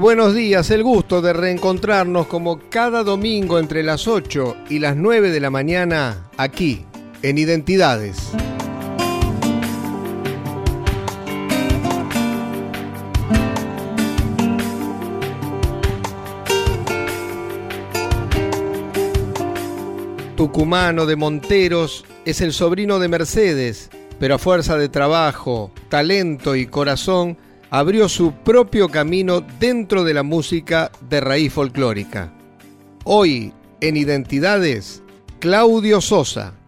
Buenos 0.00 0.34
días, 0.34 0.70
el 0.70 0.82
gusto 0.82 1.20
de 1.20 1.34
reencontrarnos 1.34 2.26
como 2.26 2.58
cada 2.70 3.04
domingo 3.04 3.58
entre 3.58 3.82
las 3.82 4.08
8 4.08 4.56
y 4.70 4.78
las 4.78 4.96
9 4.96 5.30
de 5.30 5.40
la 5.40 5.50
mañana 5.50 6.30
aquí, 6.38 6.86
en 7.20 7.36
Identidades. 7.36 8.30
Tucumano 20.34 21.04
de 21.04 21.16
Monteros 21.16 22.06
es 22.24 22.40
el 22.40 22.54
sobrino 22.54 23.00
de 23.00 23.08
Mercedes, 23.08 23.90
pero 24.18 24.36
a 24.36 24.38
fuerza 24.38 24.78
de 24.78 24.88
trabajo, 24.88 25.72
talento 25.90 26.56
y 26.56 26.66
corazón, 26.66 27.36
abrió 27.70 28.08
su 28.08 28.32
propio 28.32 28.88
camino 28.88 29.40
dentro 29.60 30.04
de 30.04 30.14
la 30.14 30.22
música 30.22 30.90
de 31.08 31.20
raíz 31.20 31.52
folclórica. 31.52 32.32
Hoy, 33.04 33.52
en 33.80 33.96
Identidades, 33.96 35.02
Claudio 35.38 36.00
Sosa. 36.00 36.59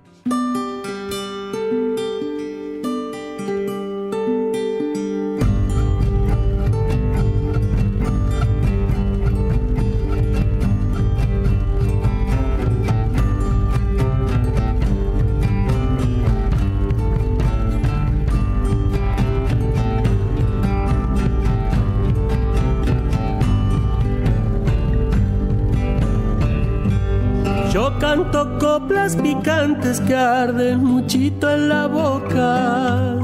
Que 30.01 30.15
arden 30.15 30.83
muchito 30.85 31.51
en 31.51 31.69
la 31.69 31.87
boca, 31.87 33.19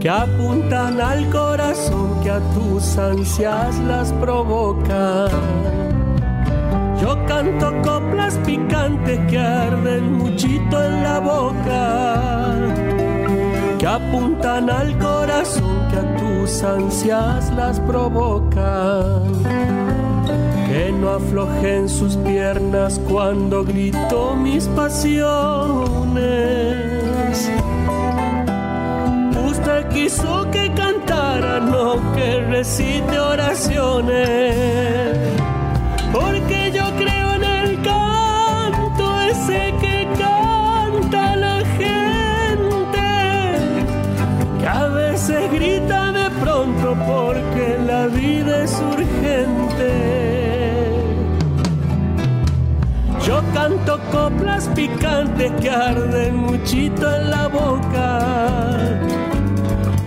que 0.00 0.08
apuntan 0.08 1.00
al 1.00 1.28
corazón 1.30 2.20
que 2.22 2.30
a 2.30 2.40
tus 2.54 2.96
ansias 2.96 3.78
las 3.80 4.12
provoca. 4.14 5.26
Yo 7.00 7.18
canto 7.26 7.72
coplas 7.82 8.38
picantes 8.46 9.18
que 9.28 9.38
arden 9.38 10.12
muchito 10.14 10.82
en 10.82 11.02
la 11.02 11.18
boca, 11.18 12.54
que 13.78 13.86
apuntan 13.86 14.70
al 14.70 14.96
corazón 14.98 15.88
que 15.90 15.98
a 15.98 16.16
tus 16.16 16.62
ansias 16.62 17.52
las 17.54 17.78
provoca 17.80 19.22
que 20.72 20.90
no 20.90 21.10
aflojen 21.10 21.86
sus 21.86 22.16
piernas 22.16 22.98
cuando 23.06 23.62
grito 23.62 24.34
mis 24.34 24.66
pasiones. 24.68 25.20
Usted 29.50 29.88
quiso 29.90 30.50
que 30.50 30.72
cantara, 30.72 31.60
no 31.60 32.00
que 32.14 32.40
recite 32.48 33.18
oraciones, 33.20 34.56
porque 36.10 36.72
yo 36.74 36.84
creo 36.96 37.34
en 37.34 37.44
el 37.44 37.82
canto 37.82 39.20
ese 39.20 39.74
que 39.78 40.08
canta 40.18 41.36
la 41.36 41.58
gente, 41.76 43.08
que 44.58 44.66
a 44.66 44.86
veces 44.88 45.52
grita 45.52 46.12
de 46.12 46.30
pronto 46.40 46.96
porque 47.06 47.76
la 47.86 48.06
vida 48.06 48.64
es 48.64 48.72
urgente. 48.80 50.31
Canto 53.52 53.98
coplas 54.10 54.68
picantes 54.74 55.52
que 55.60 55.70
arden 55.70 56.36
muchito 56.36 57.14
en 57.14 57.30
la 57.30 57.48
boca, 57.48 58.98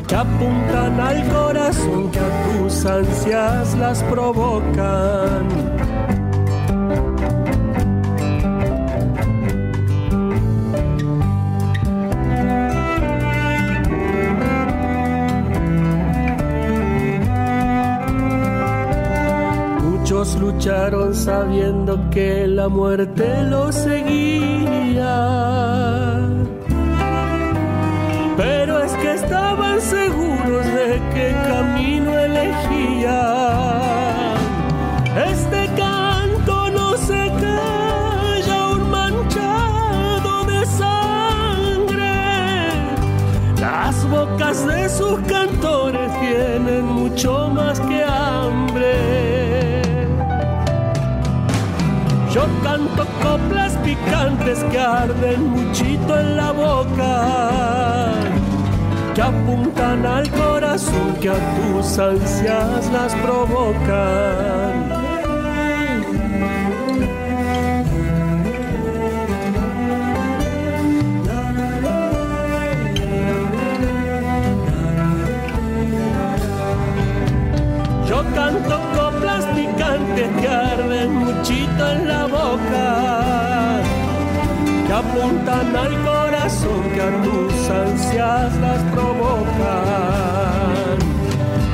que 0.08 0.16
apuntan 0.16 1.00
al 1.00 1.28
corazón 1.30 2.12
que 2.12 2.20
a 2.20 2.60
tus 2.60 2.86
ansias 2.86 3.76
las 3.76 4.04
provocan. 4.04 5.75
Lucharon 20.40 21.14
sabiendo 21.14 22.10
que 22.10 22.48
la 22.48 22.68
muerte 22.68 23.44
los 23.44 23.76
seguía. 23.76 25.16
Pero 28.38 28.84
es 28.84 28.92
que 28.94 29.14
estaban 29.14 29.80
seguros 29.82 30.66
de 30.66 31.02
qué 31.14 31.36
camino 31.48 32.18
elegía. 32.18 33.22
Este 35.32 35.70
canto 35.78 36.70
no 36.72 36.98
se 36.98 37.32
calla, 37.42 38.68
un 38.74 38.92
manchado 38.92 40.44
de 40.46 40.66
sangre. 40.66 42.14
Las 43.62 44.10
bocas 44.10 44.68
de 44.68 44.90
sus 44.90 45.20
cantores 45.22 46.12
tienen 46.20 46.86
mucho 46.86 47.50
más 47.50 47.80
que 47.80 48.04
hambre. 48.04 48.65
Yo 52.36 52.46
canto 52.64 53.06
coplas 53.24 53.78
picantes 53.78 54.62
que 54.66 54.78
arden 54.78 55.52
muchito 55.52 56.20
en 56.20 56.36
la 56.36 56.52
boca, 56.52 58.12
que 59.14 59.22
apuntan 59.22 60.06
al 60.06 60.30
corazón 60.32 61.16
que 61.22 61.30
a 61.30 61.38
tus 61.56 61.98
ansias 61.98 62.92
las 62.92 63.16
provocan. 63.24 64.76
Yo 78.06 78.24
canto 78.36 78.85
que 80.16 80.48
arden 80.48 81.14
muchito 81.14 81.92
en 81.92 82.08
la 82.08 82.26
boca, 82.26 83.82
que 84.88 84.94
apuntan 84.94 85.76
al 85.76 86.04
corazón 86.06 86.84
que 86.96 87.08
tus 87.26 87.70
ansias 87.70 88.56
las 88.58 88.82
provocan. 88.94 90.16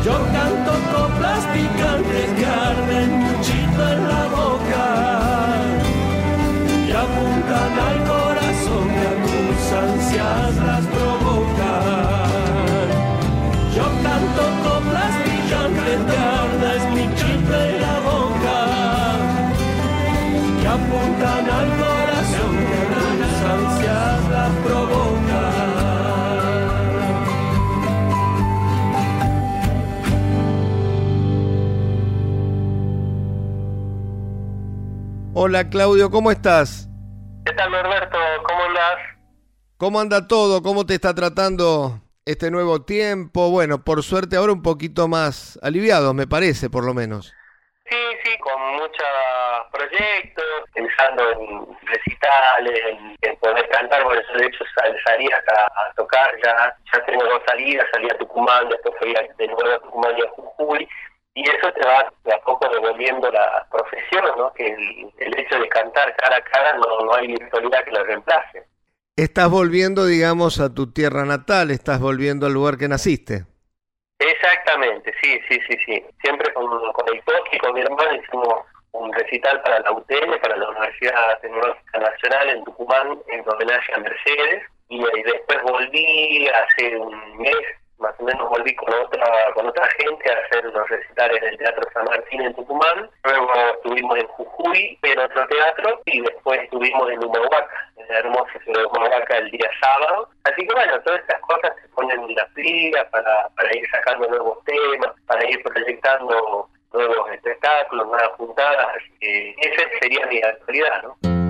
Yo 0.04 0.18
canto 0.34 0.72
coplas 0.96 1.46
picantes 1.54 2.30
que 2.38 2.46
arden 2.46 3.10
muchito 3.20 3.82
en 3.94 4.08
la 4.10 4.26
boca, 4.40 4.88
que 6.88 6.94
apuntan 6.94 7.72
al 7.90 7.98
corazón 8.14 8.86
que 8.98 9.10
tus 9.24 9.72
ansias 9.72 10.56
las 10.66 10.84
provocan. 10.88 11.11
Hola 35.44 35.72
Claudio, 35.72 36.12
¿cómo 36.12 36.30
estás? 36.30 36.88
¿Qué 37.48 37.54
tal 37.54 37.72
Norberto? 37.72 38.20
¿Cómo 38.44 38.64
andas? 38.64 38.98
¿Cómo 39.78 40.00
anda 40.00 40.28
todo? 40.28 40.62
¿Cómo 40.62 40.86
te 40.86 40.94
está 40.94 41.16
tratando 41.16 42.00
este 42.28 42.52
nuevo 42.52 42.86
tiempo? 42.86 43.50
Bueno, 43.50 43.84
por 43.84 44.04
suerte 44.04 44.36
ahora 44.36 44.54
un 44.54 44.62
poquito 44.62 45.08
más 45.08 45.58
aliviados, 45.64 46.14
me 46.14 46.28
parece, 46.28 46.70
por 46.70 46.86
lo 46.86 46.94
menos. 46.94 47.34
Sí, 47.90 47.98
sí, 48.24 48.38
con 48.38 48.62
muchos 48.74 49.08
proyectos, 49.74 50.46
pensando 50.76 51.32
en 51.32 51.76
recitales, 51.88 52.80
en, 53.24 53.36
poder 53.38 53.68
cantar, 53.70 54.04
por 54.04 54.16
eso 54.16 54.34
de 54.38 54.46
hecho 54.46 54.64
salí 55.04 55.26
hasta 55.26 55.64
a 55.64 55.92
tocar, 55.96 56.36
ya, 56.46 56.78
ya 56.94 57.06
tengo 57.08 57.24
dos 57.24 57.42
salidas, 57.48 57.88
salí 57.92 58.08
a 58.12 58.18
Tucumán, 58.20 58.70
después 58.70 58.94
fui 59.00 59.12
de 59.12 59.48
nuevo 59.48 59.72
a 59.72 59.80
Tucumán 59.80 60.14
y 60.20 60.22
a 60.22 60.30
Jujuy, 60.30 60.88
y 61.34 61.44
eso 61.50 61.72
te 61.74 61.86
va 61.86 62.12
de 62.24 62.34
a 62.34 62.40
poco 62.42 62.68
devolviendo 62.70 63.32
la 63.32 63.66
profesión, 63.72 64.26
¿no? 64.38 64.52
Que 64.54 64.68
el, 64.68 65.40
hecho 65.40 65.60
de 65.60 65.70
cantar 65.70 66.16
cara 66.18 66.38
a 66.38 66.42
cara 66.42 66.74
no, 66.74 67.06
no 67.06 67.16
hay 67.16 67.28
virtualidad 67.28 67.84
que 67.84 67.92
lo 67.92 68.04
reemplace. 68.04 68.64
Estás 69.16 69.50
volviendo, 69.50 70.06
digamos, 70.06 70.60
a 70.60 70.74
tu 70.74 70.92
tierra 70.92 71.26
natal, 71.26 71.72
estás 71.72 72.00
volviendo 72.00 72.48
al 72.48 72.54
lugar 72.54 72.78
que 72.78 72.88
naciste. 72.88 73.46
Exactamente, 74.20 75.14
sí, 75.22 75.40
sí, 75.50 75.60
sí, 75.68 75.78
sí. 75.86 76.06
Siempre 76.22 76.54
con, 76.54 76.68
con 76.68 77.16
el 77.16 77.24
toque, 77.24 77.58
con 77.60 77.74
mi 77.74 77.82
hermano 77.82 78.16
hicimos 78.16 78.66
un 78.92 79.12
recital 79.14 79.62
para 79.62 79.80
la 79.80 79.92
UTN, 79.92 80.40
para 80.42 80.58
la 80.58 80.70
Universidad 80.70 81.40
Tecnológica 81.42 82.00
Nacional 82.00 82.50
en 82.50 82.64
Tucumán, 82.64 83.20
en 83.28 83.50
homenaje 83.50 83.94
a 83.94 84.00
Mercedes. 84.00 84.64
Y, 84.90 85.02
después 85.24 85.62
volví 85.64 86.48
hace 86.50 86.98
un 86.98 87.38
mes, 87.38 87.56
más 88.02 88.14
o 88.20 88.24
menos 88.24 88.50
volví 88.50 88.76
con 88.76 88.94
otra 88.94 89.26
con 89.54 89.68
otra 89.68 89.88
gente 90.00 90.32
a 90.32 90.46
hacer 90.46 90.66
los 90.66 90.90
recitales 90.90 91.42
del 91.42 91.58
Teatro 91.58 91.84
San 91.94 92.06
Martín 92.06 92.42
en 92.42 92.54
Tucumán. 92.56 93.10
Luego 93.24 93.54
estuvimos 93.76 94.18
en 94.18 94.28
Jujuy, 94.28 95.00
en 95.04 95.20
otro 95.20 95.48
teatro, 95.48 96.02
y 96.06 96.22
después 96.22 96.62
estuvimos 96.64 97.10
en 97.12 97.24
Humahuaca, 97.24 97.92
en 97.98 98.08
la 98.08 98.20
hermosa 98.20 98.60
ciudad 98.64 98.80
de 98.80 98.86
Humahuaca 98.88 99.38
el 99.38 99.52
día 99.52 99.70
sábado. 99.80 100.30
Así 100.44 100.68
que 100.68 100.74
bueno, 100.74 101.00
todas 101.02 101.22
estas 101.22 101.40
cosas 101.42 101.72
se 101.82 101.88
ponen 101.90 102.20
en 102.20 102.36
la 102.36 102.46
fila 102.48 103.08
para, 103.12 103.48
para 103.56 103.78
ir 103.78 103.88
sacando 103.92 104.28
nuevos 104.28 104.64
temas, 104.66 105.12
para 105.28 105.50
ir 105.50 105.62
proyectando 105.64 106.68
nuevos 106.94 107.32
espectáculos, 107.32 108.08
nuevas 108.08 108.32
juntadas, 108.38 108.88
así 108.96 109.12
que 109.20 109.56
esa 109.60 109.90
sería 110.02 110.26
mi 110.26 110.42
actualidad, 110.42 111.04
¿no? 111.04 111.41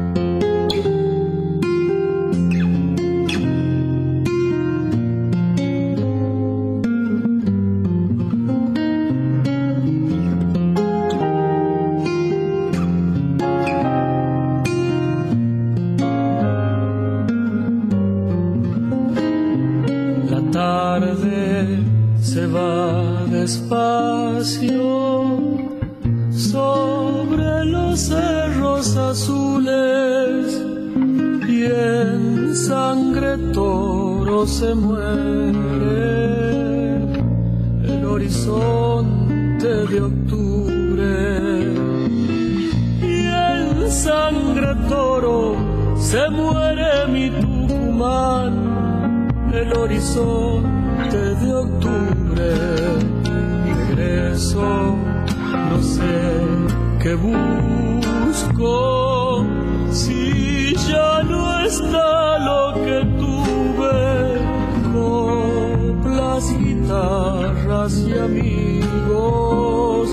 Guitarras 67.01 67.93
y 68.07 68.13
amigos 68.13 70.09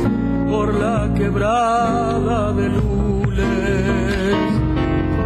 por 0.49 0.75
la 0.75 1.13
quebrada 1.15 2.53
de 2.53 2.69
lules. 2.69 4.37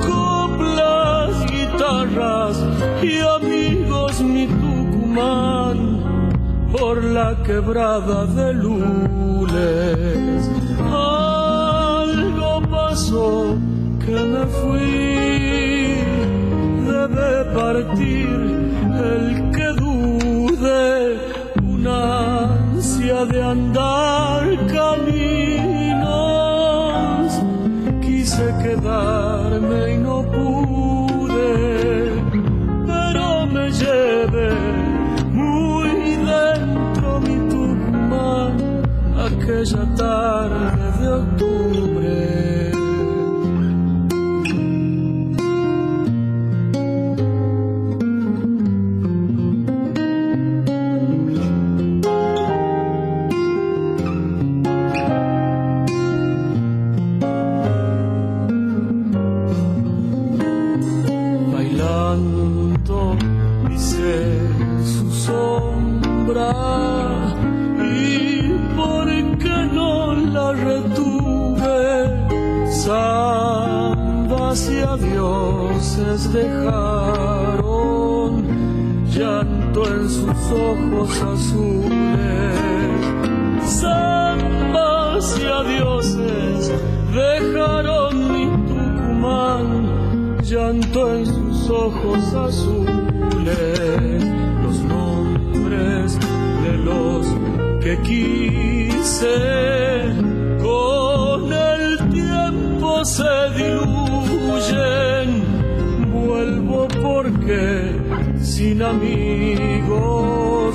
Coplas, 0.06 1.46
guitarras 1.50 2.56
y 3.02 3.20
amigos 3.20 4.20
mi 4.22 4.46
Tucumán 4.46 5.76
por 6.72 7.04
la 7.04 7.36
quebrada 7.44 8.26
de 8.26 8.54
lules. 8.54 10.50
Algo 10.90 12.62
pasó 12.70 13.56
que 14.04 14.18
me 14.32 14.46
fui, 14.46 15.96
debe 16.86 17.44
partir 17.54 18.11
de 23.26 23.42
andar 23.42 24.42
caminos. 24.66 26.02
Quise 28.00 28.54
quedarme 28.62 29.92
y 29.94 29.96
no 29.98 30.22
pude, 30.22 32.12
pero 32.86 33.46
me 33.46 33.70
llevé 33.70 34.54
muy 35.30 36.16
dentro 36.16 37.20
mi 37.20 37.36
Tucumán 37.48 38.56
aquella 39.26 39.84
tarde 39.94 40.84
de 41.00 41.08
octubre. 41.08 41.71
Dejaron 76.30 77.72
llanto 79.06 79.86
en 79.86 80.08
sus 80.08 80.52
ojos 80.52 81.22
azules. 81.22 82.60
Zambas 83.64 85.38
y 85.40 85.44
adioses 85.44 86.72
dejaron 87.14 88.32
mi 88.32 88.46
Tucumán, 88.68 89.66
llanto 90.42 91.14
en 91.14 91.26
sus 91.26 91.70
ojos 91.70 92.34
azules. 92.34 94.22
Los 94.62 94.78
nombres 94.80 96.18
de 96.64 96.72
los 96.78 97.26
que 97.82 97.98
quise 98.02 99.81
sin 108.62 108.80
amigos 108.80 110.74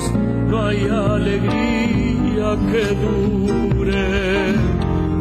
no 0.50 0.66
hay 0.66 0.82
alegría 0.88 2.48
que 2.70 2.84
dure. 3.04 4.52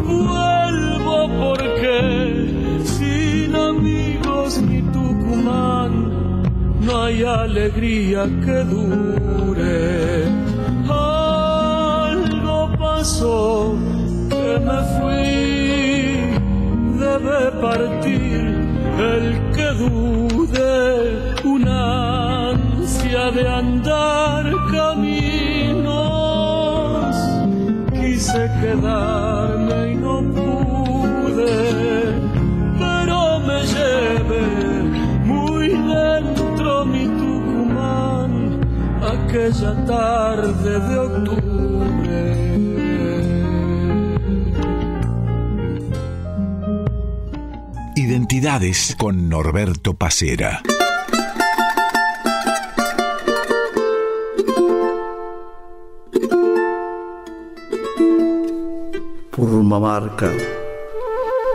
Vuelvo 0.03 1.17
porque 1.41 1.97
sin 2.83 3.55
amigos 3.55 4.61
ni 4.67 4.81
Tucumán 4.95 5.91
no 6.81 7.03
hay 7.03 7.23
alegría 7.23 8.25
que 8.45 8.57
dure. 8.75 10.25
Algo 10.89 12.57
pasó 12.77 13.75
que 14.29 14.47
me 14.67 14.79
fui, 14.97 15.25
debe 17.03 17.39
partir 17.61 18.41
el 19.13 19.36
Quise 28.37 28.51
quedarme 28.61 29.93
y 29.93 29.95
no 29.95 30.21
pude, 30.21 31.55
pero 32.77 33.39
me 33.39 33.65
llevé 33.65 34.45
muy 35.25 35.69
dentro 35.69 36.85
mi 36.85 37.07
Tucumán 37.07 38.59
aquella 39.01 39.85
tarde 39.87 40.79
de 40.87 40.97
octubre. 40.99 42.17
Identidades 47.95 48.95
con 48.99 49.29
Norberto 49.29 49.95
Pacera. 49.95 50.61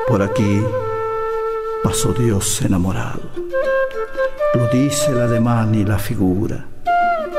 Por 0.08 0.20
aquí 0.20 0.60
pasó 1.84 2.12
Dios 2.12 2.60
enamorado. 2.62 3.20
Lo 4.54 4.66
dice 4.66 5.12
el 5.12 5.20
ademán 5.20 5.72
y 5.76 5.84
la 5.84 5.96
figura 5.96 6.66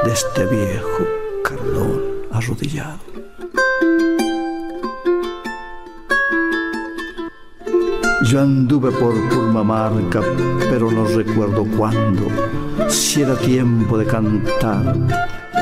de 0.02 0.12
este 0.14 0.46
viejo 0.46 1.06
Carlón 1.44 2.02
arrodillado. 2.32 3.00
Yo 8.26 8.40
anduve 8.40 8.90
por 8.92 9.14
Purmamarca, 9.28 10.22
pero 10.70 10.90
no 10.90 11.04
recuerdo 11.04 11.66
cuándo, 11.78 12.28
si 12.88 13.24
era 13.24 13.36
tiempo 13.36 13.98
de 13.98 14.06
cantar 14.06 14.96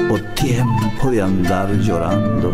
o 0.07 0.19
tiempo 0.35 1.09
de 1.09 1.19
andar 1.19 1.71
llorando. 1.79 2.53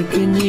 Marqueñita 0.00 0.39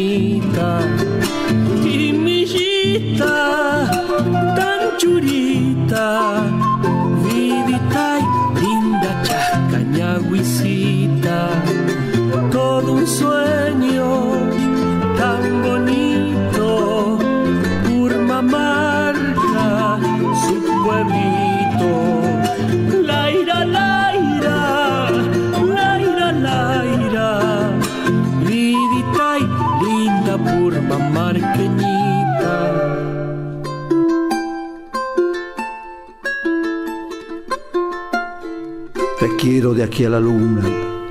aquí 39.91 40.05
a 40.05 40.10
la 40.10 40.21
luna, 40.21 40.63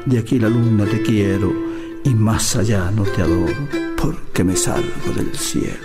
de 0.07 0.19
aquí 0.19 0.39
la 0.39 0.49
luna 0.49 0.87
te 0.87 1.03
quiero, 1.03 1.53
y 2.03 2.15
más 2.15 2.57
allá 2.57 2.91
no 2.91 3.03
te 3.03 3.21
adoro, 3.21 3.53
porque 4.01 4.43
me 4.43 4.57
salgo 4.57 5.13
del 5.15 5.35
cielo. 5.35 5.77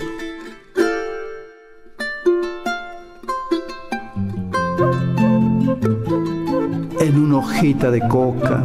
En 7.02 7.20
una 7.20 7.38
hojita 7.40 7.92
de 7.92 8.00
coca 8.08 8.64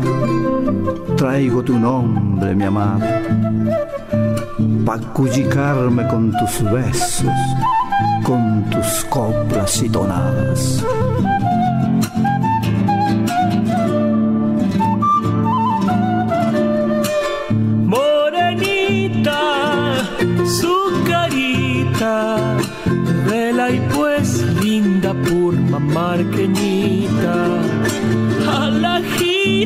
traigo 1.17 1.65
tu 1.65 1.77
nombre, 1.77 2.55
mi 2.55 2.65
amado 2.65 3.01
pa' 4.87 5.01
con 6.09 6.31
tus 6.39 6.71
besos, 6.71 7.27
con 8.23 8.65
tus 8.71 9.05
coplas 9.07 9.83
y 9.83 9.89
tonadas. 9.89 10.85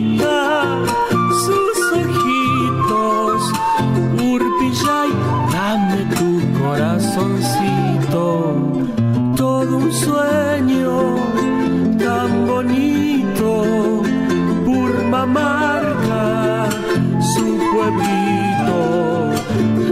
Sus 0.00 1.78
ojitos 1.92 3.42
Urpillay, 4.20 5.10
dame 5.52 6.00
tu 6.16 6.28
corazoncito, 6.58 8.26
todo 9.36 9.76
un 9.76 9.92
sueño 9.92 11.14
tan 11.96 12.46
bonito, 12.46 14.02
Burma 14.64 15.26
marca 15.26 16.66
su 17.20 17.56
pueblito. 17.72 18.78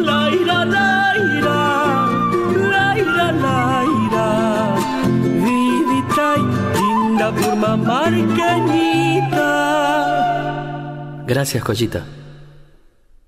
Laira, 0.02 0.64
laira, 0.64 1.61
laira, 2.73 3.32
laira, 3.47 4.28
vidita 5.44 6.28
linda 6.75 7.30
Burma 7.30 7.76
marqueñita. 7.76 9.01
Gracias, 11.26 11.62
Collita. 11.62 12.05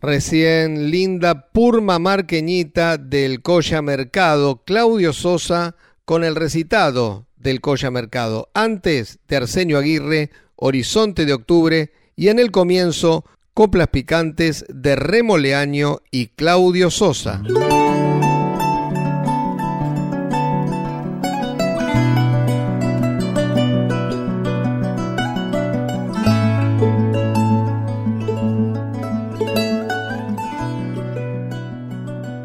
Recién 0.01 0.91
linda 0.91 1.49
Purma 1.51 1.99
Marqueñita 1.99 2.99
del 2.99 3.41
Coya 3.41 3.81
Mercado, 3.81 4.63
Claudio 4.65 5.13
Sosa 5.13 5.77
con 6.05 6.25
el 6.25 6.35
recitado 6.35 7.27
del 7.37 7.61
Coya 7.61 7.91
Mercado. 7.91 8.51
Antes 8.53 9.19
de 9.29 9.37
Arsenio 9.37 9.79
Aguirre, 9.79 10.31
Horizonte 10.57 11.25
de 11.25 11.33
Octubre 11.33 11.93
y 12.17 12.29
en 12.29 12.39
el 12.39 12.51
comienzo, 12.51 13.25
Coplas 13.55 13.89
Picantes 13.89 14.67
de 14.69 14.97
Remo 14.97 15.39
Leaño 15.39 16.01
y 16.11 16.27
Claudio 16.27 16.91
Sosa. 16.91 17.43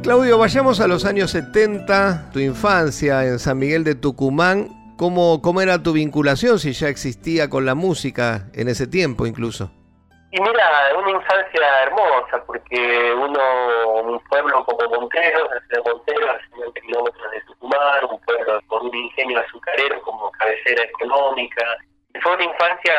Claudio, 0.10 0.39
vayamos 0.39 0.82
a 0.82 0.88
los 0.88 1.06
años 1.06 1.30
70, 1.30 2.32
tu 2.34 2.39
infancia 2.39 3.25
en 3.25 3.38
San 3.38 3.60
Miguel 3.60 3.84
de 3.84 3.94
Tucumán. 3.94 4.96
¿Cómo, 4.98 5.39
¿Cómo 5.39 5.62
era 5.62 5.84
tu 5.84 5.94
vinculación, 5.94 6.58
si 6.58 6.74
ya 6.74 6.88
existía 6.88 7.48
con 7.48 7.63
la 7.63 7.75
música 7.75 8.50
en 8.56 8.70
ese 8.70 8.88
tiempo 8.88 9.28
incluso? 9.28 9.70
Y 10.32 10.42
mira, 10.42 10.68
una 10.98 11.12
infancia 11.12 11.84
hermosa, 11.84 12.44
porque 12.48 13.13
uno, 13.13 14.01
un 14.01 14.20
pueblo 14.22 14.66
como 14.66 15.00
Montero, 15.00 15.48
de 15.70 15.78
Montero, 15.80 16.32
a 16.32 16.39
50 16.56 16.82
kilómetros 16.82 17.32
de 17.32 17.42
Tucumán, 17.42 18.06
un 18.10 18.20
pueblo 18.22 18.62
con 18.66 18.88
un 18.88 18.96
ingenio 18.96 19.39
azucarero 19.42 20.01
como 20.01 20.32
cabecera 20.32 20.86
económica. 20.86 21.63
Fue 22.24 22.34
una 22.34 22.46
infancia 22.46 22.94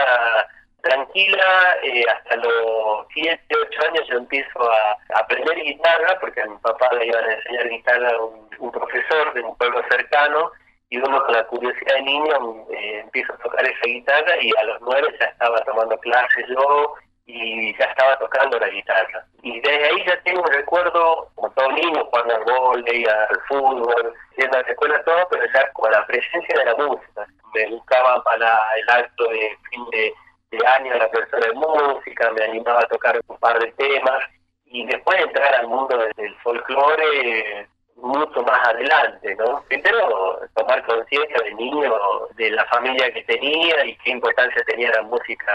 tranquila, 0.83 1.77
eh, 1.83 2.05
hasta 2.09 2.37
los 2.37 3.07
7, 3.15 3.43
8 3.49 3.81
años 3.89 4.09
yo 4.09 4.19
empiezo 4.19 4.71
a 4.71 4.97
aprender 5.15 5.57
guitarra, 5.63 6.19
porque 6.21 6.43
a 6.43 6.47
mi 6.47 6.57
papá 6.59 6.89
le 6.95 7.07
iban 7.07 7.25
a 7.25 7.35
enseñar 7.35 7.69
guitarra 7.69 8.11
a 8.11 8.23
un, 8.23 8.71
profesor 8.71 9.33
de 9.35 9.41
un 9.41 9.57
pueblo 9.57 9.83
cercano, 9.91 10.51
y 10.91 10.99
uno 10.99 11.25
con 11.25 11.33
la 11.33 11.47
curiosidad 11.47 11.95
de 11.95 12.03
niño 12.03 12.67
eh, 12.73 13.01
empiezo 13.01 13.33
a 13.33 13.39
tocar 13.39 13.65
esa 13.65 13.87
guitarra 13.87 14.37
y 14.41 14.51
a 14.59 14.65
los 14.65 14.81
9 14.81 15.17
ya 15.21 15.27
estaba 15.27 15.59
tomando 15.61 15.97
clases 15.99 16.47
yo 16.49 16.95
y 17.27 17.77
ya 17.79 17.85
estaba 17.85 18.19
tocando 18.19 18.59
la 18.59 18.69
guitarra. 18.69 19.25
Y 19.43 19.61
desde 19.61 19.85
ahí 19.85 20.05
ya 20.07 20.21
tengo 20.23 20.43
un 20.43 20.53
recuerdo, 20.53 21.29
como 21.35 21.51
todo 21.53 21.71
niño, 21.73 22.05
jugando 22.07 22.35
al 22.35 22.45
volei, 22.45 23.05
al 23.05 23.41
fútbol, 23.49 24.15
yendo 24.37 24.59
a 24.59 24.63
la 24.63 24.69
escuela, 24.69 25.03
todo, 25.05 25.29
pero 25.31 25.45
ya 25.55 25.73
con 25.73 25.91
la 25.91 26.05
presencia 26.07 26.59
de 26.59 26.65
la 26.65 26.75
música. 26.75 27.27
Me 27.55 27.67
buscaban 27.69 28.23
para 28.23 28.59
el 28.77 28.91
acto 28.91 29.25
de 29.29 29.57
fin 29.71 29.85
de 29.91 30.13
de 30.51 30.67
años 30.67 30.99
la 30.99 31.11
persona 31.11 31.47
de 31.47 31.53
música, 31.53 32.31
me 32.33 32.45
animaba 32.45 32.81
a 32.81 32.89
tocar 32.89 33.21
un 33.27 33.39
par 33.39 33.59
de 33.61 33.73
temas 33.73 34.25
y 34.67 34.85
después 34.87 35.21
entrar 35.21 35.55
al 35.55 35.69
mundo 35.69 35.97
del 36.17 36.35
folclore 36.43 37.69
mucho 37.97 38.43
más 38.43 38.69
adelante, 38.69 39.37
¿no? 39.37 39.63
Primero 39.69 40.41
tomar 40.55 40.85
conciencia 40.87 41.37
de 41.45 41.55
niño, 41.55 41.93
de 42.37 42.51
la 42.51 42.65
familia 42.67 43.13
que 43.13 43.23
tenía 43.25 43.85
y 43.85 43.97
qué 43.99 44.11
importancia 44.11 44.63
tenía 44.67 44.91
la 44.91 45.03
música 45.03 45.53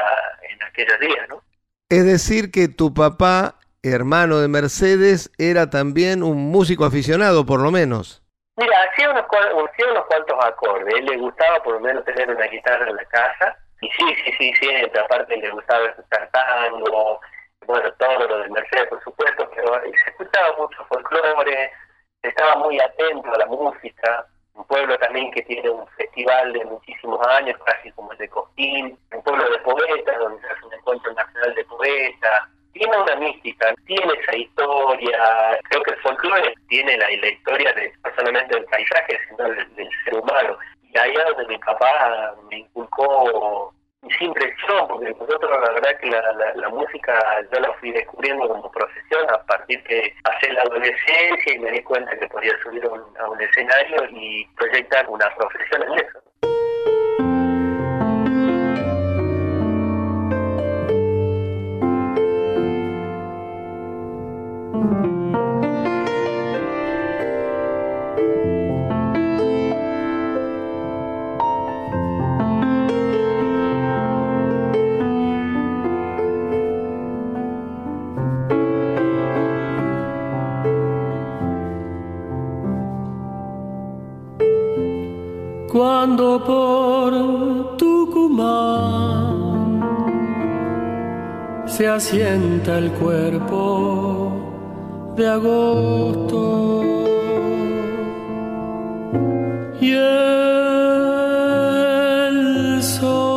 en 0.50 0.64
aquellos 0.64 1.00
días, 1.00 1.30
¿no? 1.30 1.42
Es 1.90 2.06
decir, 2.06 2.52
que 2.52 2.68
tu 2.68 2.94
papá, 2.94 3.56
hermano 3.84 4.40
de 4.40 4.48
Mercedes, 4.48 5.32
era 5.38 5.70
también 5.70 6.24
un 6.24 6.52
músico 6.52 6.86
aficionado, 6.86 7.46
por 7.46 7.60
lo 7.60 7.72
menos. 7.72 8.22
Mira, 8.58 8.75
hacía 8.84 9.10
unos, 9.10 9.25
hacía 9.25 9.92
unos 9.92 10.06
cuantos 10.06 10.46
acordes. 10.46 10.94
él 10.96 11.06
le 11.06 11.18
gustaba 11.18 11.62
por 11.64 11.74
lo 11.74 11.80
menos 11.82 12.06
tener 12.06 12.30
una 12.30 12.46
guitarra 12.46 12.90
en 12.90 12.96
la 12.96 13.06
casa 13.06 13.58
y 13.82 13.89
sí, 13.89 14.15
sí, 14.24 14.32
sí, 14.38 14.53
siempre, 14.55 15.00
aparte 15.00 15.38
le 15.38 15.50
gustaba 15.50 15.86
escuchar 15.88 16.29
tango, 16.32 17.20
bueno, 17.65 17.91
todo 17.94 18.27
lo 18.27 18.39
de 18.39 18.50
Mercedes, 18.50 18.88
por 18.88 19.03
supuesto, 19.03 19.50
pero 19.55 19.82
se 19.82 20.10
escuchaba 20.12 20.55
mucho 20.58 20.86
folclore, 20.86 21.72
estaba 22.22 22.55
muy 22.58 22.79
atento 22.79 23.34
a 23.34 23.38
la 23.38 23.46
música, 23.48 24.25
un 24.53 24.65
pueblo 24.65 24.98
también 25.00 25.32
que 25.32 25.41
tiene 25.44 25.70
un 25.70 25.88
festival 25.89 26.53
de 26.53 26.65
muchísimos 26.65 27.25
años, 27.27 27.58
casi 27.65 27.91
como 27.91 28.12
el 28.13 28.17
de 28.17 28.29
Costín, 28.29 28.98
un 29.12 29.24
pueblo 29.24 29.50
de 29.50 29.60
poetas, 29.60 30.20
donde 30.20 30.41
se 30.41 30.48
hace 30.48 30.65
un 30.65 30.74
encuentro 30.74 31.13
nacional 31.13 31.55
de 31.55 31.65
poetas, 31.65 32.50
tiene 32.75 32.98
una 32.98 33.15
mística, 33.15 33.74
tiene 33.86 34.13
esa 34.13 34.36
historia, 34.36 35.60
creo 35.70 35.82
que 35.84 35.91
el 35.91 36.01
folclore 36.01 36.53
tiene 36.67 36.98
la, 36.98 37.10
historia 37.12 37.72
de, 37.74 37.91
no 38.03 38.12
solamente 38.15 38.53
del 38.53 38.65
paisaje, 38.65 39.17
sino 39.29 39.50
del, 39.50 39.89
ser 40.03 40.15
humano. 40.15 40.58
Allá 40.98 41.25
donde 41.25 41.48
mi 41.48 41.58
papá 41.58 42.36
me 42.50 42.60
inculcó 42.60 43.74
sin 44.18 44.34
presión, 44.34 44.88
porque 44.88 45.10
nosotros 45.10 45.52
la 45.52 45.72
verdad 45.72 46.00
que 46.00 46.10
la, 46.10 46.70
música 46.70 47.14
yo 47.52 47.60
la 47.60 47.74
fui 47.74 47.92
descubriendo 47.92 48.48
como 48.48 48.72
profesión 48.72 49.30
a 49.30 49.44
partir 49.46 49.84
que 49.84 50.14
pasé 50.24 50.54
la 50.54 50.62
adolescencia 50.62 51.54
y 51.54 51.60
me 51.60 51.72
di 51.72 51.82
cuenta 51.82 52.18
que 52.18 52.28
podía 52.28 52.54
subir 52.64 52.84
a 52.86 53.30
un 53.30 53.42
escenario 53.42 54.06
y 54.12 54.46
proyectar 54.56 55.10
una 55.10 55.30
profesión 55.36 55.84
en 55.84 55.94
eso. 56.00 57.25
Cuando 85.75 86.41
por 86.41 87.75
Tucumán 87.75 89.36
se 91.67 91.86
asienta 91.86 92.77
el 92.77 92.91
cuerpo 92.94 94.32
de 95.17 95.27
agosto. 95.27 96.82
Y 99.82 99.91
el 99.91 100.01
sol 102.82 103.36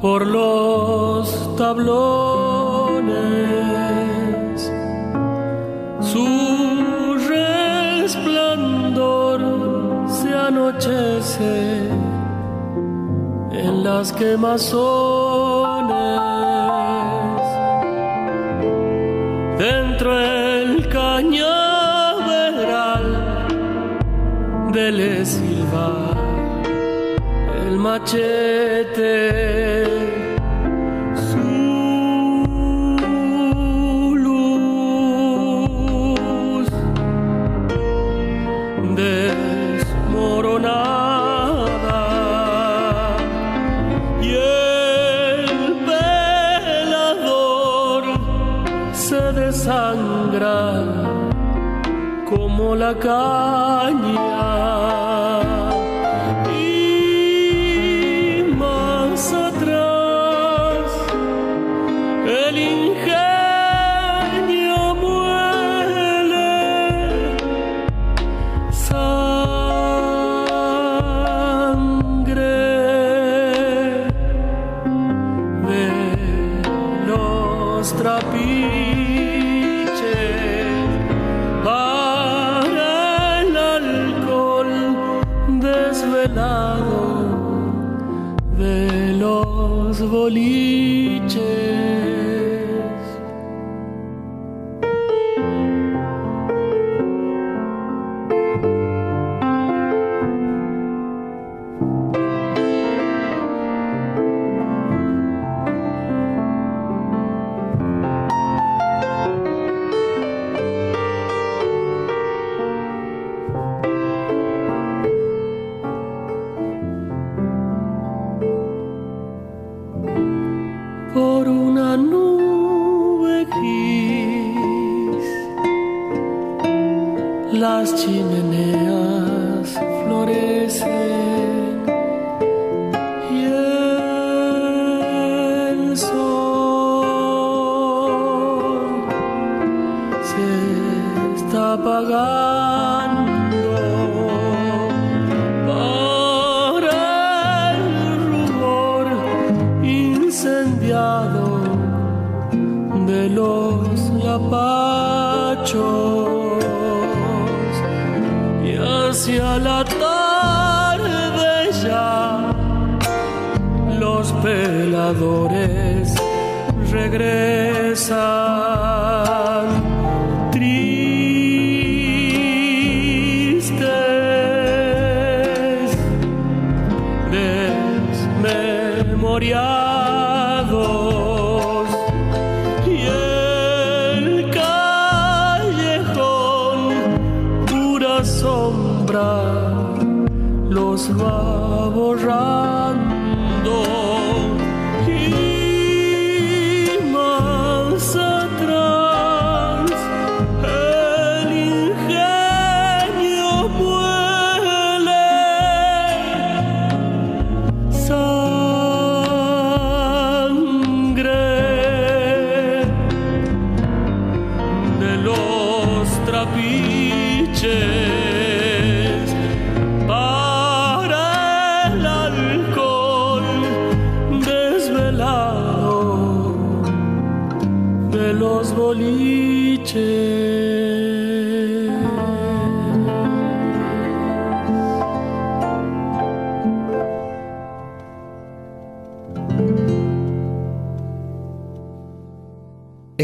por 0.00 0.26
los 0.26 1.54
tablones 1.58 2.41
las 14.02 14.12
quemazones. 14.14 14.62
Dentro 19.58 20.16
del 20.16 20.88
cañaveral 20.88 21.46
del 24.72 25.24
silva 25.24 25.90
el 27.64 27.74
machete 27.78 29.12
la 53.00 53.61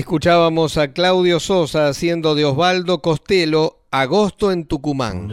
Escuchábamos 0.08 0.78
a 0.78 0.88
Claudio 0.94 1.38
Sosa 1.38 1.88
haciendo 1.88 2.34
de 2.34 2.46
Osvaldo 2.46 3.02
Costello 3.02 3.76
Agosto 3.90 4.50
en 4.50 4.64
Tucumán. 4.64 5.30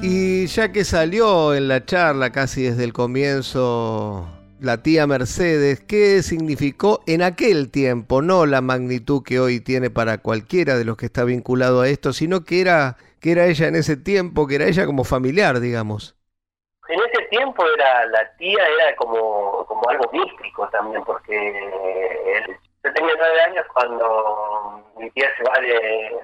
Y 0.00 0.46
ya 0.46 0.70
que 0.70 0.84
salió 0.84 1.52
en 1.56 1.66
la 1.66 1.84
charla 1.84 2.30
casi 2.30 2.62
desde 2.62 2.84
el 2.84 2.92
comienzo 2.92 4.37
la 4.60 4.82
tía 4.82 5.06
Mercedes, 5.06 5.80
qué 5.80 6.22
significó 6.22 7.00
en 7.06 7.22
aquel 7.22 7.70
tiempo, 7.70 8.22
no 8.22 8.46
la 8.46 8.60
magnitud 8.60 9.22
que 9.22 9.40
hoy 9.40 9.60
tiene 9.60 9.90
para 9.90 10.18
cualquiera 10.18 10.76
de 10.76 10.84
los 10.84 10.96
que 10.96 11.06
está 11.06 11.24
vinculado 11.24 11.80
a 11.80 11.88
esto, 11.88 12.12
sino 12.12 12.44
que 12.44 12.60
era, 12.60 12.96
que 13.20 13.32
era 13.32 13.46
ella 13.46 13.68
en 13.68 13.76
ese 13.76 13.96
tiempo, 13.96 14.46
que 14.46 14.56
era 14.56 14.66
ella 14.66 14.86
como 14.86 15.04
familiar, 15.04 15.60
digamos. 15.60 16.16
En 16.88 16.98
ese 17.00 17.26
tiempo 17.30 17.64
era 17.74 18.06
la 18.06 18.36
tía 18.36 18.66
era 18.66 18.96
como, 18.96 19.64
como 19.66 19.88
algo 19.90 20.10
místico 20.12 20.68
también, 20.70 21.04
porque 21.04 21.34
yo 22.84 22.92
tenía 22.92 23.14
nueve 23.18 23.40
años 23.42 23.66
cuando 23.74 24.84
mi 24.98 25.10
tía 25.10 25.28
se 25.36 25.44
va 25.44 25.60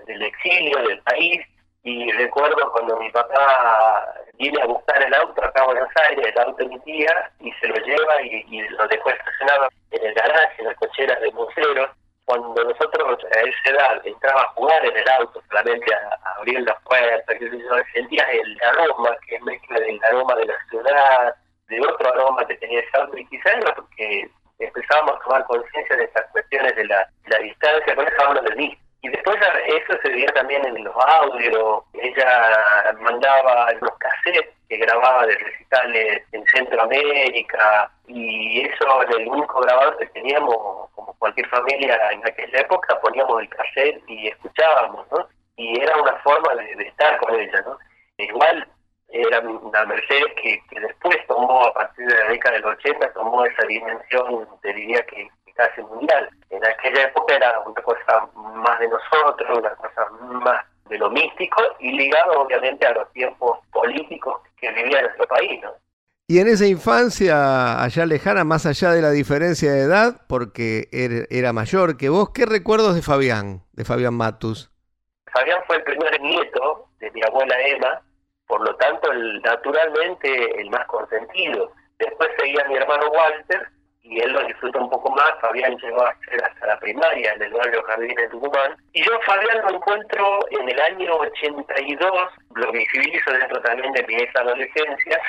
del 0.07 0.23
exilio, 0.23 0.79
del 0.89 1.01
país, 1.03 1.41
y 1.83 2.11
recuerdo 2.13 2.73
cuando 2.73 2.99
mi 2.99 3.11
papá 3.11 4.24
viene 4.39 4.61
a 4.63 4.67
buscar 4.67 5.03
el 5.03 5.15
auto 5.15 5.45
acá 5.45 5.63
a 5.63 5.67
Buenos 5.67 5.89
Aires, 6.09 6.27
el 6.27 6.43
auto 6.43 6.57
de 6.63 6.69
mi 6.69 6.79
tía, 6.81 7.31
y 7.41 7.53
se 7.53 7.69
lo 7.69 7.77
lleva 7.77 8.23
y, 8.23 8.61
lo 8.69 8.87
dejó 8.89 9.11
estacionado 9.11 9.69
en 9.91 10.07
el 10.07 10.15
garaje, 10.15 10.55
en 10.59 10.67
las 10.67 10.77
cocheras 10.77 11.21
de 11.21 11.31
museo. 11.33 11.89
Cuando 12.25 12.65
nosotros 12.65 13.19
a 13.37 13.41
esa 13.41 13.71
edad 13.71 14.01
entraba 14.07 14.43
a 14.43 14.49
jugar 14.55 14.85
en 14.87 14.97
el 14.97 15.09
auto, 15.11 15.43
solamente 15.49 15.95
a, 15.95 16.39
abrir 16.39 16.61
las 16.63 16.81
puertas, 16.83 17.39
que 17.39 17.51
sentías 17.93 18.29
el 18.31 18.59
aroma, 18.63 19.17
que 19.27 19.37
es 19.37 19.43
mezcla 19.43 19.79
del 19.79 20.01
aroma 20.05 20.35
de 20.37 20.47
la 20.47 20.55
ciudad, 20.71 21.35
de 21.69 21.81
otro 21.81 22.09
aroma 22.09 22.47
que 22.47 22.57
tenía 22.57 22.81
ese 22.81 22.97
auto, 22.97 23.17
y 23.19 23.27
quizás 23.27 23.55
era 23.55 23.75
porque 23.75 24.31
empezábamos 24.59 25.17
a 25.17 25.25
tomar 25.25 25.45
conciencia 25.45 25.97
de 25.97 26.05
estas 26.05 26.31
cuestiones 26.31 26.75
de 26.77 26.87
la, 26.87 27.07
la 27.27 27.39
distancia, 27.39 27.95
con 27.95 28.07
eso 28.07 28.23
hablo 28.27 28.41
de 28.43 28.57
mí, 28.57 28.79
y 29.05 29.09
después 29.11 29.37
eso 29.67 30.01
se 30.03 30.09
veía 30.09 30.29
también 30.29 30.65
en 30.65 30.83
los 30.83 30.95
audios, 30.97 31.83
ella 31.93 32.97
mandaba 33.01 33.71
los 33.75 33.91
cassettes 33.99 34.49
que 34.67 34.79
grababa 34.79 35.27
de 35.27 35.37
recitales 35.37 36.23
en 36.33 36.43
Centroamérica 36.47 37.91
y 38.07 38.63
eso 38.63 39.03
en 39.03 39.21
el 39.21 39.29
único 39.29 39.61
grabador 39.61 39.99
que 39.99 40.07
teníamos, 40.07 40.89
como 40.95 41.13
cualquier 41.19 41.47
familia 41.49 41.99
en 42.13 42.27
aquella 42.27 42.61
época, 42.61 42.99
poníamos 43.03 43.43
el 43.43 43.49
cassette 43.51 44.03
y 44.09 44.29
escuchábamos, 44.29 45.07
¿no? 45.13 45.29
Y 45.57 45.83
era 45.83 46.01
una 46.01 46.17
forma 46.23 46.55
de, 46.55 46.85
estar 46.85 47.19
con 47.19 47.39
ella, 47.39 47.61
¿no? 47.61 47.77
Igual 48.17 48.67
era 49.11 49.41
una 49.41 49.85
Mercedes 49.85 50.33
que, 50.43 50.63
que 50.71 50.81
después 50.81 51.19
tomó, 51.29 51.67
a 51.67 51.75
partir 51.75 52.07
de 52.07 52.19
la 52.21 52.31
década 52.31 52.57
del 52.57 52.65
80, 52.65 53.13
tomó 53.13 53.45
esa 53.45 53.67
dimensión, 53.67 54.49
te 54.63 54.73
diría 54.73 55.03
que 55.03 55.29
casi 55.55 55.81
mundial. 55.83 56.29
En 56.51 56.65
aquella 56.65 57.05
época 57.05 57.35
era 57.35 57.61
una 57.61 57.83
cosa 57.83 58.29
más 58.35 58.79
de 58.79 58.89
nosotros, 58.89 59.59
una 59.59 59.75
cosa 59.77 60.09
más 60.21 60.65
de 60.89 60.99
lo 60.99 61.11
místico 61.11 61.63
y 61.81 61.93
ligado 61.93 62.43
obviamente 62.43 62.87
a 62.87 62.93
los 62.93 63.11
tiempos 63.13 63.59
políticos 63.73 64.41
que 64.57 64.71
vivía 64.73 65.03
nuestro 65.03 65.27
país. 65.27 65.63
¿no? 65.63 65.71
Y 66.27 66.41
en 66.41 66.49
esa 66.49 66.67
infancia 66.67 67.83
allá 67.83 68.07
lejana, 68.07 68.45
más 68.45 68.67
allá 68.67 68.93
de 68.93 69.03
la 69.03 69.11
diferencia 69.11 69.73
de 69.73 69.83
edad, 69.83 70.23
porque 70.27 70.89
er, 70.91 71.27
era 71.31 71.53
mayor 71.53 71.97
que 71.97 72.09
vos, 72.09 72.31
¿qué 72.31 72.47
recuerdos 72.47 72.95
de 72.95 73.03
Fabián, 73.03 73.63
de 73.73 73.85
Fabián 73.85 74.15
Matus? 74.15 74.71
Fabián 75.33 75.61
fue 75.67 75.77
el 75.77 75.85
primer 75.85 76.21
nieto 76.21 76.89
de 77.01 77.11
mi 77.11 77.23
abuela 77.23 77.55
Emma, 77.61 78.01
por 78.47 78.63
lo 78.63 78.75
tanto, 78.77 79.13
naturalmente 79.45 80.61
el 80.61 80.71
más 80.71 80.87
consentido. 80.87 81.73
Después 81.99 82.31
seguía 82.39 82.65
mi 82.69 82.77
hermano 82.77 83.07
Walter, 83.11 83.69
y 84.05 84.21
él 84.21 84.33
lo 84.33 84.45
disfruta 84.45 84.79
un 84.79 84.91
poco 84.91 85.11
más. 85.11 85.33
Fabián 85.41 85.77
llegó 85.79 86.03
a 86.03 86.15
ser 86.29 86.45
hasta 86.45 86.67
la 86.67 86.79
primaria 86.79 87.33
en 87.33 87.43
el 87.43 87.53
barrio 87.53 87.83
Jardín 87.85 88.15
de 88.15 88.29
Tucumán. 88.29 88.77
Y 88.93 89.03
yo 89.03 89.19
Fabián 89.27 89.63
lo 89.63 89.71
encuentro 89.77 90.41
en 90.51 90.69
el 90.69 90.81
año 90.81 91.17
82, 91.17 92.13
lo 92.55 92.73
visibilizo 92.73 93.33
dentro 93.33 93.61
también 93.63 93.93
de 93.93 94.03
mi 94.07 94.17
adolescencia, 94.35 95.21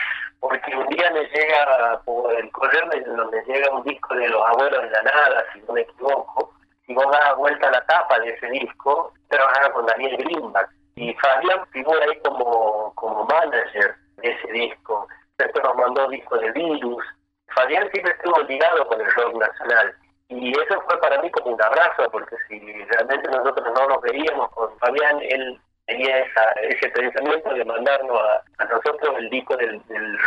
porque 0.42 0.76
un 0.76 0.88
día 0.88 1.10
me 1.12 1.24
llega, 1.24 2.02
por 2.04 2.34
el 2.34 2.52
correo 2.52 2.86
me 2.88 3.42
llega 3.54 3.72
un 3.72 3.84
disco 3.84 4.14
de 4.14 4.28
Los 4.28 4.46
Abuelos 4.46 4.84
de 4.84 4.90
la 4.90 5.04
Nada, 5.04 5.46
si 5.54 5.60
no 5.62 5.74
me 5.74 5.82
equivoco, 5.82 6.54
y 6.88 6.94
vos 6.94 7.06
das 7.12 7.36
vuelta 7.38 7.70
a 7.70 7.72
la 7.72 7.86
tapa 7.86 8.20
de 8.20 8.30
ese 8.32 8.48
disco, 8.48 9.14
trabajaba 9.30 9.72
con 9.72 9.86
Daniel 9.86 10.18
Greenback. 10.18 10.70
Y 10.98 11.14
Fabián 11.16 11.66
figura 11.72 12.06
ahí 12.06 12.20
como, 12.26 12.94
como 12.96 13.26
manager 13.26 13.96
de 14.18 14.32
ese 14.32 14.52
disco. 14.52 15.08
Después 15.38 15.64
nos 15.64 15.76
mandó 15.76 16.08
disco 16.10 16.38
de 16.38 16.52
Virus, 16.52 17.04
Fabián 17.53 17.89
siempre 17.91 18.13
estuvo 18.13 18.39
ligado 18.43 18.88
con 18.88 18.99
el 18.99 19.12
rock 19.13 19.36
nacional. 19.38 19.95
Y 20.27 20.51
eso 20.51 20.81
fue 20.81 20.99
para 20.99 21.21
mí 21.21 21.29
como 21.31 21.53
un 21.53 21.62
abrazo, 21.62 22.10
porque 22.12 22.36
si 22.47 22.60
realmente 22.86 23.29
nosotros 23.29 23.67
no 23.75 23.88
nos 23.88 24.01
veíamos 24.01 24.49
con 24.51 24.77
Fabián, 24.79 25.19
él 25.21 25.60
tenía 25.86 26.19
esa, 26.19 26.51
ese 26.63 26.89
pensamiento 26.89 27.53
de 27.53 27.63
mandarnos 27.63 28.19
a, 28.19 28.65
nosotros 28.65 29.15
el 29.19 29.29
disco 29.29 29.55
del, 29.58 29.79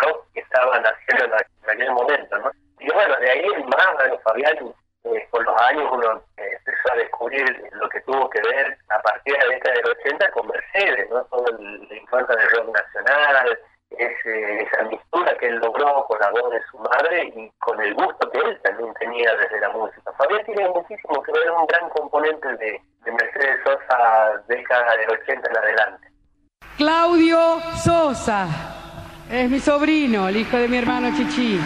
rock 0.02 0.24
que 0.34 0.40
estaban 0.40 0.84
haciendo 0.84 1.24
en, 1.24 1.70
aquel 1.70 1.92
momento, 1.92 2.38
¿no? 2.38 2.50
Y 2.78 2.90
bueno, 2.92 3.16
de 3.16 3.30
ahí 3.30 3.44
en 3.56 3.66
más, 3.66 3.94
bueno, 3.96 4.18
Fabián, 4.20 4.56
eh, 5.04 5.28
por 5.32 5.44
los 5.44 5.62
años 5.62 5.88
uno 5.90 6.22
empezó 6.36 6.92
a 6.92 6.96
descubrir 6.96 7.70
lo 7.72 7.88
que 7.88 8.00
tuvo 8.02 8.30
que 8.30 8.40
ver 8.40 8.78
a 8.90 9.02
partir 9.02 9.36
de 9.36 9.46
la 9.46 9.54
década 9.54 9.74
del 9.74 9.90
80 9.90 10.30
con 10.30 10.46
Mercedes, 10.46 11.10
¿no? 11.10 11.24
Todo 11.24 11.46
el, 11.48 11.88
la 11.88 11.96
infancia 11.96 12.36
del 12.36 12.50
rock 12.50 12.76
nacional, 12.76 13.58
ese, 13.98 14.62
esa 14.62 14.82
mistura 14.84 15.36
que 15.38 15.46
él 15.48 15.56
logró 15.56 16.04
con 16.06 16.18
la 16.20 16.30
voz 16.30 16.50
de 16.52 16.60
su 16.70 16.78
madre 16.78 17.32
y 17.36 17.50
con 17.58 17.80
el 17.80 17.94
gusto 17.94 18.30
que 18.30 18.38
él 18.38 18.60
también 18.62 18.94
tenía 18.94 19.34
desde 19.36 19.60
la 19.60 19.70
música. 19.70 20.12
Fabián 20.16 20.44
tiene 20.44 20.68
muchísimo 20.68 21.22
que 21.22 21.32
ver, 21.32 21.50
un 21.50 21.66
gran 21.66 21.88
componente 21.90 22.48
de, 22.56 22.80
de 23.04 23.12
Mercedes 23.12 23.58
Sosa 23.64 24.42
década 24.46 24.96
del 24.96 25.10
80 25.10 25.50
en 25.50 25.56
adelante. 25.56 26.08
Claudio 26.76 27.60
Sosa 27.82 28.46
es 29.30 29.50
mi 29.50 29.58
sobrino, 29.58 30.28
el 30.28 30.36
hijo 30.36 30.56
de 30.56 30.68
mi 30.68 30.78
hermano 30.78 31.08
Chichi. 31.16 31.58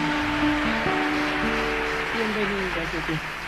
Bienvenido, 2.15 2.81
Chichi. 2.91 3.42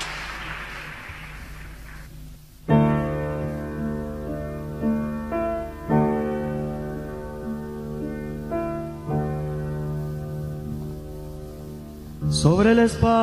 Sobre 12.45 12.75
la 12.75 12.83
espalda 12.83 13.17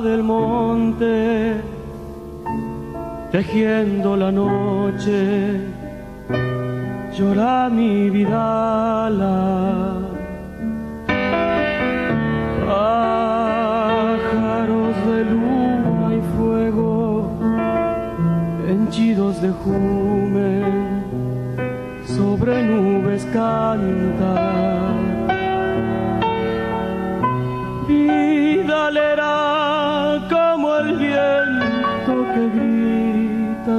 del 0.00 0.22
monte, 0.22 1.60
tejiendo 3.30 4.16
la 4.16 4.32
noche, 4.32 5.60
llora 7.14 7.68
mi 7.68 8.08
vida. 8.08 9.10
Pájaros 12.66 14.16
de 15.08 15.18
luna 15.32 16.08
y 16.18 16.22
fuego, 16.34 17.30
henchidos 18.66 19.42
de 19.42 19.50
jume, 19.50 20.52
sobre 22.06 22.62
nubes 22.62 23.22
cantan 23.34 24.97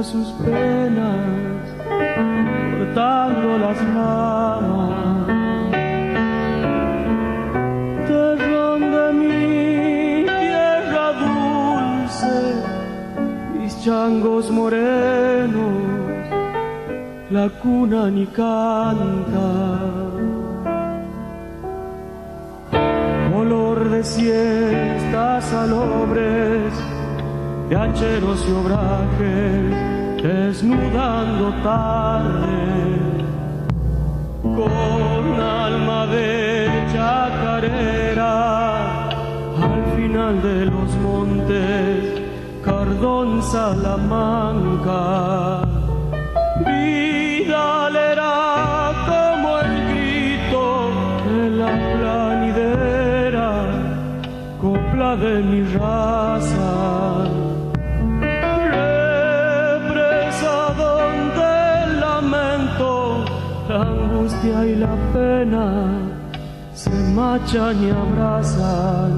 sus 0.02 0.28
penas, 0.32 1.60
cortando 2.78 3.58
las 3.58 3.78
ramas. 3.94 5.26
Terrón 8.08 8.80
de 8.92 9.12
mi 9.12 10.24
tierra 10.24 11.06
dulce, 11.24 12.34
mis 13.58 13.84
changos 13.84 14.50
morenos, 14.50 15.82
la 17.30 17.48
cuna 17.62 18.10
ni 18.10 18.26
canta. 18.26 19.50
Olor 23.34 23.90
de 23.90 24.02
siestas 24.04 25.44
salobres, 25.44 26.72
de 27.68 27.76
hacheros 27.76 28.44
y 28.48 28.52
obrajes, 28.52 29.89
desnudando 30.22 31.50
tarde, 31.62 32.98
con 34.42 35.40
alma 35.40 36.06
de 36.06 36.68
chacarera, 36.92 38.34
al 39.08 39.84
final 39.96 40.42
de 40.42 40.66
los 40.66 40.96
montes 40.96 42.22
Cardón 42.62 43.42
Salamanca. 43.42 45.02
Vida 46.66 47.90
leerá 47.90 48.92
como 49.08 49.58
el 49.60 49.72
grito 49.90 50.90
de 51.30 51.50
la 51.50 51.70
planidera, 51.94 53.50
copla 54.60 55.16
de 55.16 55.34
mi 55.42 55.62
raza. 55.72 56.59
Se 66.74 66.90
machan 67.14 67.76
y 67.84 67.90
abrazan. 67.90 69.14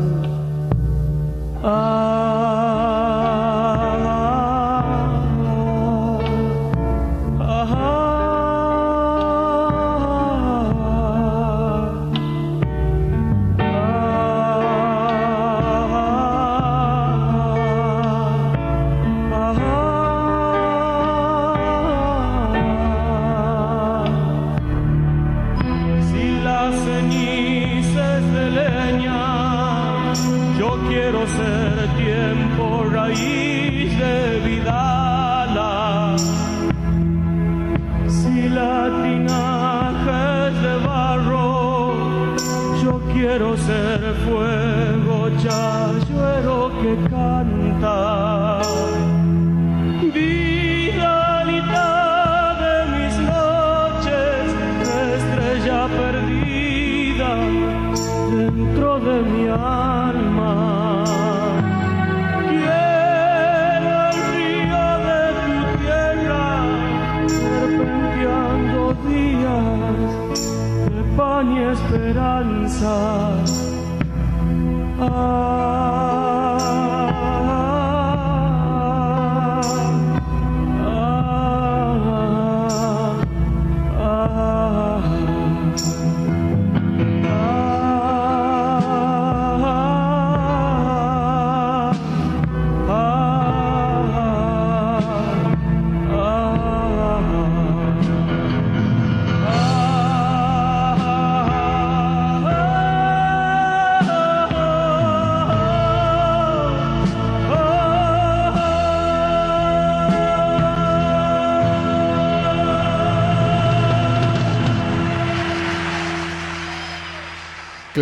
Si 1.63 2.62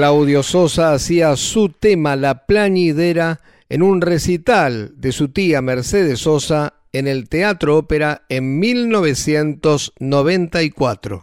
Claudio 0.01 0.43
Sosa 0.43 0.95
hacía 0.95 1.37
su 1.37 1.69
tema 1.69 2.17
La 2.17 2.47
Plañidera 2.47 3.43
en 3.69 3.83
un 3.83 4.01
recital 4.01 4.95
de 4.97 5.13
su 5.13 5.29
tía 5.29 5.61
Mercedes 5.61 6.21
Sosa 6.21 6.73
en 6.95 7.07
el 7.07 7.29
Teatro 7.29 7.77
Ópera 7.77 8.23
en 8.31 8.59
1994. 8.59 11.23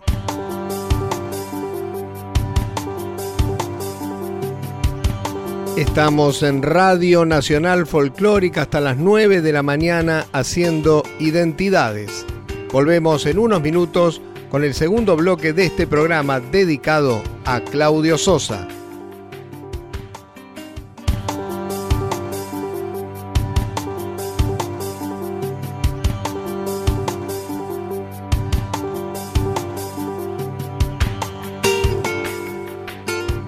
Estamos 5.76 6.44
en 6.44 6.62
Radio 6.62 7.26
Nacional 7.26 7.88
Folclórica 7.88 8.62
hasta 8.62 8.80
las 8.80 8.98
9 8.98 9.42
de 9.42 9.54
la 9.54 9.64
mañana 9.64 10.28
haciendo 10.34 11.02
identidades. 11.20 12.28
Volvemos 12.72 13.26
en 13.26 13.40
unos 13.40 13.60
minutos 13.60 14.22
con 14.50 14.64
el 14.64 14.74
segundo 14.74 15.16
bloque 15.16 15.54
de 15.54 15.66
este 15.66 15.88
programa 15.88 16.40
dedicado 16.40 17.22
a 17.46 17.60
Claudio 17.60 18.18
Sosa. 18.18 18.68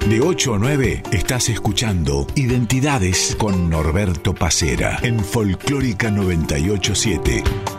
De 0.09 0.21
8 0.21 0.55
a 0.55 0.57
9 0.57 1.03
estás 1.11 1.49
escuchando 1.49 2.25
Identidades 2.33 3.35
con 3.37 3.69
Norberto 3.69 4.33
Pacera 4.33 4.97
en 5.03 5.19
Folclórica 5.19 6.09
987. 6.09 7.78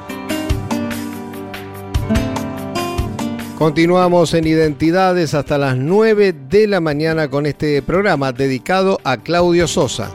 Continuamos 3.60 4.32
en 4.32 4.46
Identidades 4.46 5.34
hasta 5.34 5.58
las 5.58 5.76
9 5.76 6.34
de 6.48 6.66
la 6.66 6.80
mañana 6.80 7.28
con 7.28 7.44
este 7.44 7.82
programa 7.82 8.32
dedicado 8.32 8.98
a 9.04 9.18
Claudio 9.18 9.68
Sosa. 9.68 10.10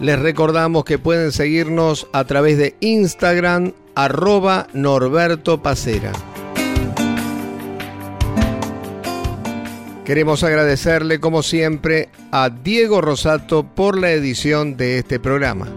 Les 0.00 0.18
recordamos 0.18 0.86
que 0.86 0.98
pueden 0.98 1.32
seguirnos 1.32 2.06
a 2.14 2.24
través 2.24 2.56
de 2.56 2.76
Instagram 2.80 3.74
arroba 3.94 4.68
Norberto 4.72 5.60
Pacera. 5.60 6.12
Queremos 10.06 10.42
agradecerle 10.42 11.20
como 11.20 11.42
siempre 11.42 12.08
a 12.30 12.48
Diego 12.48 13.02
Rosato 13.02 13.64
por 13.64 13.98
la 13.98 14.12
edición 14.12 14.78
de 14.78 14.96
este 14.96 15.20
programa. 15.20 15.68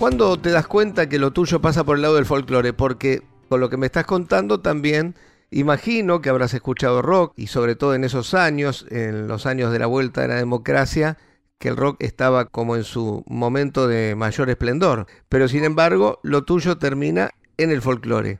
¿Cuándo 0.00 0.38
te 0.40 0.50
das 0.50 0.66
cuenta 0.66 1.10
que 1.10 1.18
lo 1.18 1.30
tuyo 1.30 1.60
pasa 1.60 1.84
por 1.84 1.96
el 1.96 2.02
lado 2.02 2.14
del 2.14 2.24
folclore? 2.24 2.72
Porque 2.72 3.20
con 3.50 3.60
lo 3.60 3.68
que 3.68 3.76
me 3.76 3.84
estás 3.84 4.06
contando 4.06 4.62
también 4.62 5.14
imagino 5.50 6.22
que 6.22 6.30
habrás 6.30 6.54
escuchado 6.54 7.02
rock 7.02 7.34
y 7.36 7.48
sobre 7.48 7.76
todo 7.76 7.94
en 7.94 8.04
esos 8.04 8.32
años, 8.32 8.86
en 8.90 9.28
los 9.28 9.44
años 9.44 9.70
de 9.70 9.78
la 9.78 9.84
vuelta 9.84 10.22
de 10.22 10.28
la 10.28 10.36
democracia, 10.36 11.18
que 11.58 11.68
el 11.68 11.76
rock 11.76 11.96
estaba 12.02 12.46
como 12.46 12.76
en 12.76 12.84
su 12.84 13.22
momento 13.26 13.88
de 13.88 14.14
mayor 14.14 14.48
esplendor. 14.48 15.04
Pero 15.28 15.48
sin 15.48 15.64
embargo, 15.64 16.18
lo 16.22 16.46
tuyo 16.46 16.78
termina 16.78 17.28
en 17.58 17.70
el 17.70 17.82
folclore. 17.82 18.38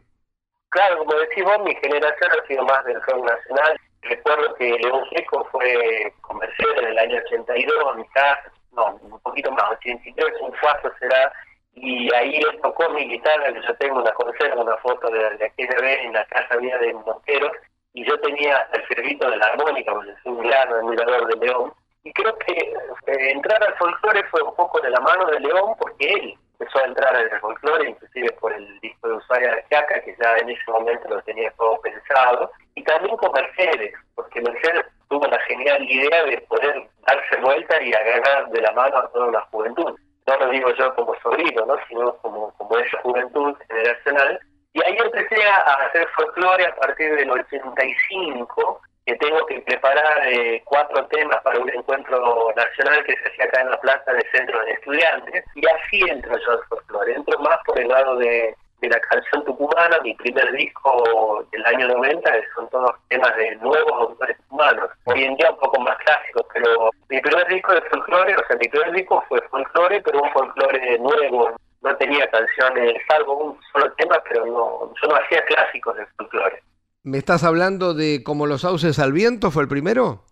Claro, 0.70 0.96
como 1.00 1.12
decís 1.12 1.44
vos, 1.44 1.58
mi 1.62 1.74
generación 1.74 2.30
ha 2.42 2.46
sido 2.46 2.64
más 2.64 2.82
del 2.86 3.02
rock 3.02 3.22
nacional. 3.22 3.78
Recuerdo 4.00 4.54
que 4.54 4.78
León 4.78 5.02
Seco 5.14 5.46
fue 5.52 6.10
comercial 6.22 6.70
en 6.78 6.86
el 6.86 6.98
año 6.98 7.18
82 7.26 7.74
a 7.92 7.96
mi 7.98 8.08
casa, 8.08 8.50
no, 8.72 8.98
un 9.02 9.20
poquito 9.20 9.52
más, 9.52 9.72
83, 9.72 10.26
un 10.40 10.54
faso 10.54 10.90
será, 10.98 11.30
y 11.74 12.12
ahí 12.14 12.36
él 12.36 12.60
tocó 12.62 12.88
mi 12.90 13.08
guitarra, 13.08 13.52
que 13.52 13.62
yo 13.62 13.74
tengo 13.76 14.00
una 14.00 14.12
conserva, 14.12 14.62
una 14.62 14.76
foto 14.78 15.08
de, 15.10 15.36
de 15.36 15.46
aquella 15.46 15.80
vez 15.80 15.98
en 16.04 16.12
la 16.12 16.24
casa 16.26 16.56
mía 16.56 16.76
de 16.78 16.92
Mosqueros, 16.94 17.52
y 17.92 18.04
yo 18.04 18.18
tenía 18.20 18.68
el 18.72 18.86
servito 18.88 19.30
de 19.30 19.36
la 19.36 19.46
armónica, 19.46 19.92
porque 19.92 20.14
soy 20.22 20.32
un 20.32 20.46
gran 20.46 20.72
admirador 20.72 21.26
de 21.26 21.46
León, 21.46 21.72
y 22.02 22.12
creo 22.12 22.36
que 22.38 22.52
eh, 22.52 23.30
entrar 23.30 23.62
al 23.62 23.74
folclore 23.76 24.24
fue 24.30 24.42
un 24.42 24.54
poco 24.54 24.80
de 24.80 24.90
la 24.90 25.00
mano 25.00 25.26
de 25.26 25.40
León, 25.40 25.74
porque 25.78 26.12
él 26.12 26.34
empezó 26.58 26.78
a 26.78 26.84
entrar 26.84 27.14
en 27.16 27.32
el 27.32 27.40
folclore, 27.40 27.90
inclusive 27.90 28.32
por 28.40 28.52
el 28.52 28.80
disco 28.80 29.08
de 29.08 29.14
Usuaria 29.14 29.54
de 29.54 29.64
Chaca, 29.70 30.00
que 30.02 30.16
ya 30.20 30.36
en 30.36 30.50
ese 30.50 30.70
momento 30.70 31.08
lo 31.08 31.22
tenía 31.22 31.50
todo 31.52 31.80
pensado, 31.80 32.50
y 32.74 32.82
también 32.84 33.16
con 33.16 33.32
Mercedes, 33.32 33.94
porque 34.14 34.40
Mercedes 34.40 34.86
tuvo 35.08 35.26
la 35.26 35.40
genial 35.40 35.82
idea 35.82 36.24
de 36.24 36.38
poder 36.42 36.88
darse 37.06 37.36
vuelta 37.40 37.82
y 37.82 37.92
agarrar 37.92 38.48
de 38.50 38.60
la 38.60 38.72
mano 38.72 38.98
a 38.98 39.12
toda 39.12 39.30
la 39.32 39.40
juventud. 39.50 39.98
No 40.26 40.36
lo 40.36 40.50
digo 40.50 40.72
yo 40.74 40.94
como 40.94 41.14
sobrino, 41.20 41.66
¿no? 41.66 41.76
sino 41.88 42.16
como, 42.18 42.52
como 42.56 42.78
esa 42.78 43.00
juventud 43.00 43.56
generacional. 43.68 44.40
Y 44.72 44.82
ahí 44.84 44.96
empecé 44.96 45.42
a 45.44 45.60
hacer 45.86 46.06
folclore 46.14 46.66
a 46.66 46.76
partir 46.76 47.16
del 47.16 47.30
85, 47.30 48.80
que 49.06 49.16
tengo 49.16 49.44
que 49.46 49.60
preparar 49.62 50.28
eh, 50.28 50.62
cuatro 50.64 51.04
temas 51.06 51.42
para 51.42 51.58
un 51.58 51.68
encuentro 51.70 52.52
nacional 52.54 53.02
que 53.04 53.16
se 53.16 53.28
hacía 53.28 53.44
acá 53.46 53.62
en 53.62 53.70
la 53.70 53.80
plaza 53.80 54.12
del 54.12 54.24
Centro 54.30 54.64
de 54.64 54.72
Estudiantes, 54.72 55.44
y 55.56 55.66
así 55.66 56.00
entro 56.08 56.38
yo 56.38 56.52
al 56.52 56.64
folclore. 56.68 57.14
Entro 57.14 57.38
más 57.40 57.58
por 57.66 57.80
el 57.80 57.88
lado 57.88 58.16
de, 58.16 58.54
de 58.80 58.88
la 58.88 59.00
canción 59.00 59.44
tucumana, 59.44 59.98
mi 60.02 60.14
primer 60.14 60.52
disco 60.52 61.46
del 61.52 61.66
año 61.66 61.88
90, 61.88 62.30
son 62.54 62.68
todos 62.70 62.92
temas 63.08 63.36
de 63.36 63.56
nuevos 63.56 63.92
autores 63.92 64.36
tucumanos. 64.38 64.90
Hoy 65.04 65.24
en 65.24 65.36
día 65.36 65.50
un 65.50 65.58
poco 65.58 65.80
más 65.80 65.96
clásicos, 65.98 66.46
pero 66.54 66.90
mi 67.08 67.20
primer 67.20 67.46
disco 67.48 67.72
de 67.72 67.82
folclore, 67.82 68.34
o 68.34 68.46
sea, 68.46 68.56
mi 68.56 68.68
primer 68.68 68.92
disco 68.92 69.22
fue 69.28 69.40
folclore, 69.50 70.00
pero 70.02 70.22
un 70.22 70.30
folclore 70.32 70.98
nuevo. 70.98 71.50
No 71.82 71.96
tenía 71.96 72.28
canciones, 72.30 73.02
salvo 73.08 73.38
un 73.38 73.58
solo 73.72 73.90
tema, 73.92 74.22
pero 74.28 74.44
no, 74.46 74.92
yo 75.00 75.08
no 75.08 75.16
hacía 75.16 75.42
clásicos 75.46 75.96
de 75.96 76.06
folclore. 76.16 76.62
¿Me 77.02 77.18
estás 77.18 77.44
hablando 77.44 77.94
de 77.94 78.22
Como 78.22 78.46
los 78.46 78.62
sauces 78.62 78.98
al 78.98 79.12
viento, 79.12 79.50
fue 79.50 79.62
el 79.62 79.68
primero? 79.68 80.24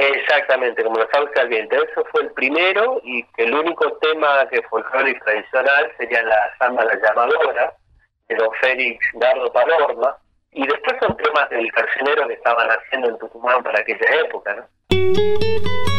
Exactamente, 0.00 0.84
como 0.84 0.96
los 0.96 1.10
sauces 1.10 1.36
al 1.38 1.48
viento. 1.48 1.74
Eso 1.74 2.04
fue 2.12 2.22
el 2.22 2.30
primero 2.30 3.00
y 3.02 3.26
el 3.36 3.52
único 3.52 3.92
tema 3.98 4.46
que 4.48 4.62
folclórico 4.62 5.24
tradicional 5.24 5.92
sería 5.98 6.22
la 6.22 6.56
samba 6.56 6.84
La 6.84 6.94
Llamadora, 7.00 7.74
de 8.28 8.36
don 8.36 8.52
Félix 8.60 9.04
Dardo 9.14 9.52
Palorma. 9.52 10.16
Y 10.52 10.64
después 10.66 10.96
son 11.00 11.16
temas 11.16 11.50
del 11.50 11.70
carcinero 11.72 12.28
que 12.28 12.34
estaban 12.34 12.68
haciendo 12.70 13.08
en 13.08 13.18
Tucumán 13.18 13.60
para 13.64 13.80
aquella 13.80 14.20
época, 14.24 14.54
¿no? 14.54 15.97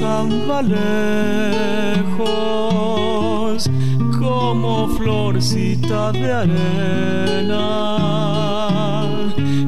Samba 0.00 0.62
lejos 0.62 0.80
como 4.18 4.88
florcita 4.96 6.10
de 6.12 6.32
arena 6.32 7.58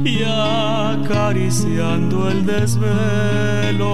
y 0.03 0.23
acariciando 0.25 2.31
el 2.31 2.47
desvelo 2.47 3.93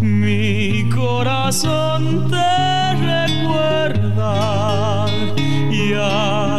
mi 0.00 0.88
corazón 0.88 2.30
te 2.30 2.94
recuerda 3.12 5.04
y 5.70 5.92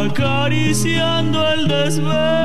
acariciando 0.06 1.38
el 1.54 1.66
desvelo 1.66 2.35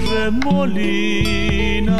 se 0.00 0.18
arremolina 0.18 1.96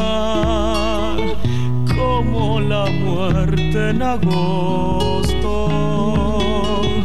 como 1.95 2.61
la 2.61 2.87
muerte 2.87 3.91
en 3.91 4.03
agosto. 4.03 5.69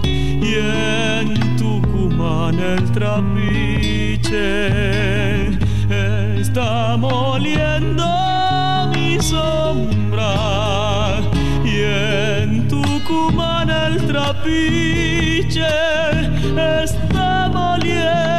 Y 0.03 0.55
en 0.55 1.55
Tucumán 1.57 2.59
el 2.59 2.91
trapiche 2.91 4.39
está 6.39 6.97
moliendo 6.97 8.03
mi 8.93 9.19
sombra. 9.21 11.21
Y 11.63 11.83
en 11.83 12.67
Tucumán 12.67 13.69
el 13.69 14.07
trapiche 14.07 15.61
está 16.83 17.49
moliendo 17.53 18.30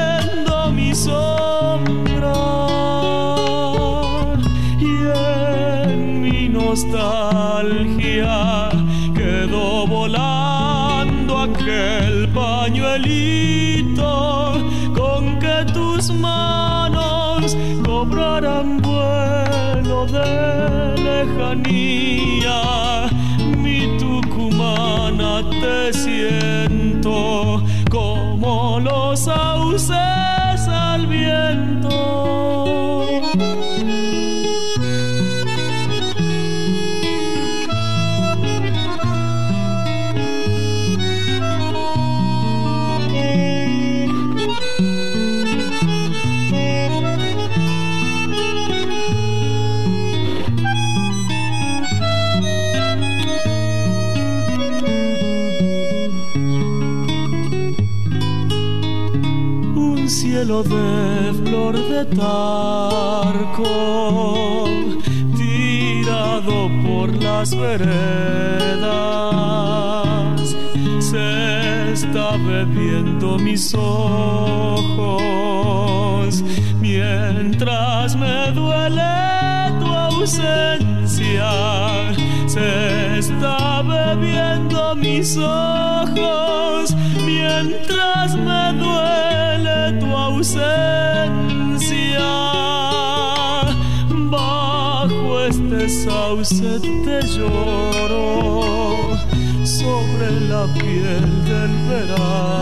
nostalgia 6.72 8.70
quedó 9.14 9.86
volando 9.86 11.38
aquel 11.40 12.26
pañuelito 12.30 14.08
con 14.96 15.38
que 15.38 15.66
tus 15.74 16.10
manos 16.14 17.54
cobraran 17.84 18.80
vuelo 18.80 20.06
de 20.06 20.94
lejanía. 21.08 22.60
Mi 23.58 23.98
tucumana 23.98 25.42
te 25.50 25.92
siento 25.92 27.62
como 27.90 28.80
los 28.80 29.20
sauces 29.20 30.11
tirado 65.36 66.68
por 66.84 67.14
las 67.22 67.54
veredas, 67.54 68.86
se 70.98 71.92
está 71.92 72.36
bebiendo 72.36 73.38
mis 73.38 73.74
ojos, 73.74 75.12
mientras 76.80 78.16
me 78.16 78.50
duele 78.52 79.72
tu 79.80 79.86
ausencia, 79.86 81.50
se 82.46 83.18
está 83.18 83.82
bebiendo 83.82 84.94
mis 84.96 85.36
ojos, 85.36 86.94
mientras 87.24 88.34
me 88.36 88.72
duele 88.72 89.92
tu 90.00 90.06
ausencia. 90.16 90.91
Sauce 96.52 96.80
te 97.04 97.26
lloro 97.26 99.16
sobre 99.64 100.30
la 100.48 100.66
piel 100.74 101.44
del 101.44 101.72
verano 101.88 102.61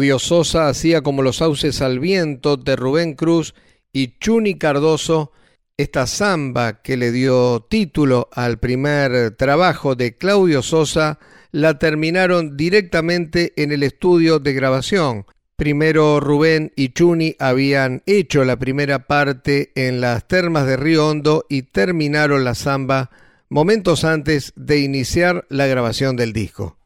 Claudio 0.00 0.18
Sosa 0.18 0.68
hacía 0.68 1.02
como 1.02 1.20
los 1.20 1.36
sauces 1.36 1.82
al 1.82 2.00
viento 2.00 2.56
de 2.56 2.74
Rubén 2.74 3.12
Cruz 3.12 3.54
y 3.92 4.18
Chuni 4.18 4.56
Cardoso, 4.56 5.30
esta 5.76 6.06
samba 6.06 6.80
que 6.80 6.96
le 6.96 7.12
dio 7.12 7.66
título 7.68 8.30
al 8.32 8.58
primer 8.58 9.32
trabajo 9.32 9.96
de 9.96 10.16
Claudio 10.16 10.62
Sosa, 10.62 11.18
la 11.52 11.78
terminaron 11.78 12.56
directamente 12.56 13.52
en 13.56 13.72
el 13.72 13.82
estudio 13.82 14.38
de 14.38 14.54
grabación. 14.54 15.26
Primero 15.56 16.18
Rubén 16.18 16.72
y 16.76 16.94
Chuni 16.94 17.36
habían 17.38 18.02
hecho 18.06 18.42
la 18.46 18.56
primera 18.56 19.06
parte 19.06 19.70
en 19.74 20.00
las 20.00 20.26
termas 20.26 20.64
de 20.66 20.78
Río 20.78 21.08
Hondo 21.08 21.44
y 21.50 21.60
terminaron 21.60 22.42
la 22.42 22.54
samba 22.54 23.10
momentos 23.50 24.04
antes 24.04 24.54
de 24.56 24.78
iniciar 24.78 25.44
la 25.50 25.66
grabación 25.66 26.16
del 26.16 26.32
disco. 26.32 26.78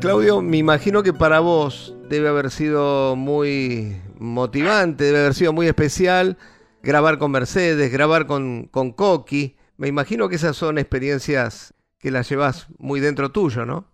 Claudio, 0.00 0.40
me 0.40 0.56
imagino 0.56 1.02
que 1.02 1.12
para 1.12 1.40
vos 1.40 1.94
debe 2.08 2.28
haber 2.28 2.50
sido 2.50 3.16
muy 3.16 4.00
motivante, 4.18 5.04
debe 5.04 5.20
haber 5.20 5.34
sido 5.34 5.52
muy 5.52 5.66
especial 5.66 6.38
grabar 6.82 7.18
con 7.18 7.30
Mercedes, 7.30 7.92
grabar 7.92 8.26
con, 8.26 8.64
con 8.68 8.92
Coqui. 8.92 9.56
Me 9.76 9.88
imagino 9.88 10.30
que 10.30 10.36
esas 10.36 10.56
son 10.56 10.78
experiencias 10.78 11.74
que 11.98 12.10
las 12.10 12.30
llevas 12.30 12.66
muy 12.78 13.00
dentro 13.00 13.30
tuyo, 13.30 13.66
¿no? 13.66 13.84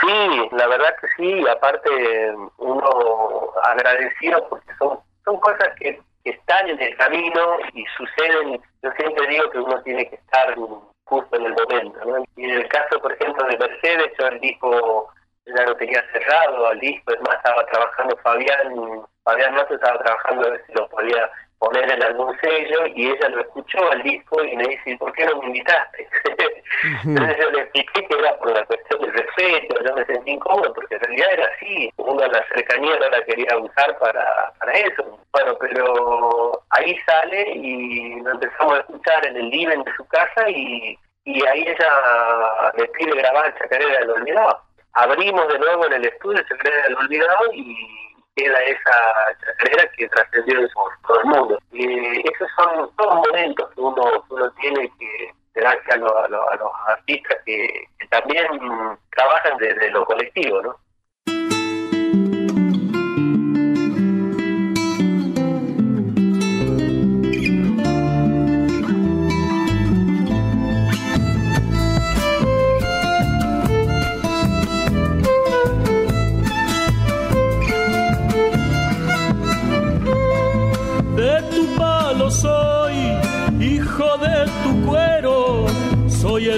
Sí, 0.00 0.48
la 0.52 0.66
verdad 0.66 0.94
que 1.00 1.08
sí, 1.16 1.46
aparte 1.46 1.90
uno 2.56 3.52
agradecido 3.64 4.48
porque 4.48 4.70
son, 4.78 4.98
son 5.24 5.38
cosas 5.40 5.68
que, 5.78 6.00
están 6.24 6.68
en 6.68 6.78
el 6.78 6.94
camino 6.98 7.56
y 7.72 7.84
suceden. 7.96 8.60
Yo 8.82 8.90
siempre 8.98 9.26
digo 9.28 9.48
que 9.50 9.58
uno 9.60 9.80
tiene 9.82 10.06
que 10.10 10.16
estar 10.16 10.54
justo 11.04 11.36
en 11.36 11.46
el 11.46 11.54
momento. 11.54 11.98
¿no? 12.04 12.22
Y 12.36 12.44
en 12.44 12.50
el 12.50 12.68
caso, 12.68 13.00
por 13.00 13.12
ejemplo, 13.12 13.46
de 13.46 13.56
Mercedes, 13.56 14.12
yo 14.18 14.26
el 14.26 14.40
disco 14.40 15.08
ya 15.56 15.64
lo 15.64 15.76
tenía 15.76 16.04
cerrado 16.12 16.66
al 16.68 16.80
disco, 16.80 17.12
es 17.12 17.20
más, 17.22 17.36
estaba 17.36 17.64
trabajando 17.66 18.16
Fabián, 18.18 19.06
Fabián 19.24 19.54
Mato 19.54 19.74
estaba 19.74 19.98
trabajando 19.98 20.46
a 20.46 20.50
ver 20.50 20.64
si 20.66 20.72
lo 20.74 20.88
podía 20.88 21.30
poner 21.58 21.90
en 21.90 22.02
algún 22.02 22.38
sello 22.40 22.86
y 22.94 23.10
ella 23.10 23.28
lo 23.30 23.40
escuchó 23.40 23.90
al 23.90 24.02
disco 24.02 24.42
y 24.44 24.56
me 24.56 24.64
dice, 24.64 24.96
¿por 24.98 25.12
qué 25.12 25.26
no 25.26 25.38
me 25.38 25.46
invitaste? 25.46 26.08
Entonces 27.04 27.36
yo 27.38 27.50
le 27.50 27.60
expliqué 27.62 28.06
que 28.06 28.18
era 28.18 28.36
por 28.38 28.52
la 28.52 28.64
cuestión 28.64 29.00
del 29.00 29.12
respeto, 29.12 29.84
yo 29.84 29.94
me 29.94 30.04
sentí 30.06 30.30
incómodo 30.30 30.72
porque 30.72 30.94
en 30.94 31.00
realidad 31.00 31.32
era 31.32 31.46
así, 31.46 31.92
uno 31.96 32.26
la 32.26 32.44
cercanía 32.54 32.96
no 32.98 33.08
la 33.08 33.24
quería 33.24 33.58
usar 33.58 33.98
para, 33.98 34.52
para 34.60 34.72
eso. 34.72 35.18
Bueno, 35.32 35.56
pero 35.60 36.62
ahí 36.70 36.96
sale 37.06 37.52
y 37.54 38.20
lo 38.20 38.30
empezamos 38.32 38.74
a 38.74 38.80
escuchar 38.80 39.26
en 39.26 39.36
el 39.36 39.50
living 39.50 39.82
de 39.82 39.92
su 39.96 40.06
casa 40.06 40.48
y, 40.48 40.96
y 41.24 41.46
ahí 41.46 41.62
ella 41.66 42.72
me 42.76 42.86
pide 42.86 43.16
grabar 43.16 43.58
Chacarera 43.58 43.98
del 43.98 44.10
Olvidado 44.10 44.67
abrimos 44.98 45.48
de 45.48 45.58
nuevo 45.58 45.86
en 45.86 45.92
el 45.94 46.04
estudio 46.06 46.42
Chacarera 46.42 46.82
del 46.84 46.96
Olvidado 46.96 47.52
y 47.52 47.76
queda 48.34 48.58
esa 48.64 49.36
chacarera 49.40 49.90
que 49.96 50.08
trascendió 50.08 50.68
por 50.74 50.92
todo 51.06 51.20
el 51.20 51.26
mundo. 51.26 51.58
Y 51.72 52.20
esos 52.28 52.48
son 52.56 52.90
todos 52.96 53.14
momentos 53.26 53.68
que 53.74 53.80
uno, 53.80 54.24
uno 54.28 54.50
tiene 54.60 54.90
que 54.98 55.60
darse 55.60 55.92
a, 55.92 55.94
a, 55.94 56.28
los 56.28 56.72
artistas 56.86 57.36
que, 57.44 57.86
que 57.98 58.06
también 58.08 58.46
trabajan 59.10 59.58
desde 59.58 59.90
lo 59.90 60.04
colectivo, 60.04 60.62
¿no? 60.62 60.76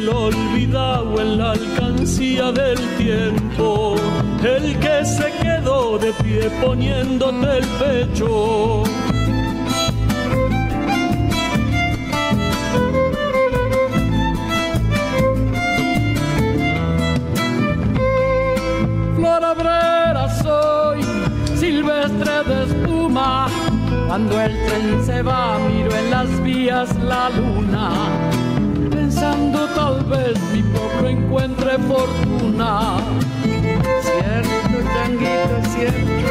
El 0.00 0.08
olvidado 0.08 1.20
en 1.20 1.38
la 1.38 1.50
alcancía 1.50 2.50
del 2.52 2.78
tiempo, 2.96 3.96
el 4.42 4.78
que 4.78 5.04
se 5.04 5.30
quedó 5.42 5.98
de 5.98 6.12
pie 6.22 6.50
poniéndote 6.62 7.58
el 7.58 7.66
pecho. 7.80 8.84
Flor 19.16 20.30
soy, 20.42 21.00
silvestre 21.58 22.34
de 22.48 22.64
espuma, 22.64 23.48
cuando 24.08 24.40
el 24.40 24.52
tren 24.66 25.04
se 25.04 25.22
va 25.22 25.58
miro 25.58 25.94
en 25.94 26.10
las 26.10 26.42
vías 26.42 26.88
la 27.00 27.28
luna 27.28 28.39
pensando 29.30 29.66
tal 29.74 30.04
vez 30.04 30.38
mi 30.52 30.62
pueblo 30.62 31.08
encuentre 31.08 31.78
fortuna. 31.78 32.96
Cierto, 34.02 34.76
changuito, 34.94 35.56
cierto. 35.70 36.30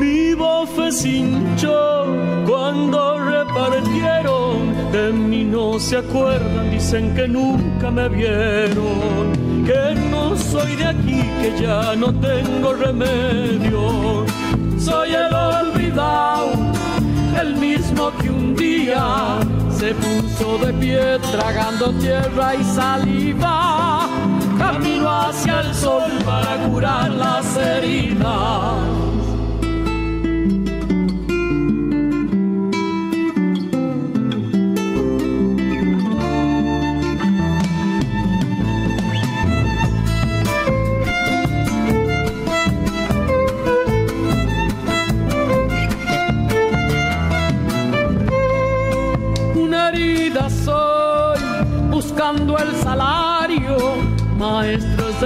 Mi 0.00 0.34
bofe 0.34 0.88
hinchó 1.04 2.06
cuando 2.46 3.18
repartieron, 3.18 4.92
de 4.92 5.12
mí 5.12 5.44
no 5.44 5.78
se 5.78 5.98
acuerdan, 5.98 6.70
dicen 6.70 7.14
que 7.14 7.28
nunca 7.28 7.90
me 7.90 8.08
vieron, 8.08 9.64
que 9.64 9.94
no 10.10 10.36
soy 10.36 10.76
de 10.76 10.86
aquí, 10.86 11.22
que 11.40 11.62
ya 11.62 11.94
no 11.96 12.12
tengo 12.14 12.74
remedio 12.74 14.26
soy 14.88 15.14
el 15.14 15.34
el 17.40 17.56
mismo 17.56 18.12
que 18.20 18.30
un 18.30 18.54
día 18.54 19.38
se 19.70 19.94
puso 19.94 20.58
de 20.58 20.72
pie 20.74 21.18
tragando 21.32 21.92
tierra 21.94 22.54
y 22.54 22.64
saliva, 22.64 24.06
camino 24.58 25.10
hacia 25.10 25.60
el 25.60 25.74
sol 25.74 26.10
para 26.26 26.56
curar 26.68 27.10
las 27.10 27.56
heridas. 27.56 28.97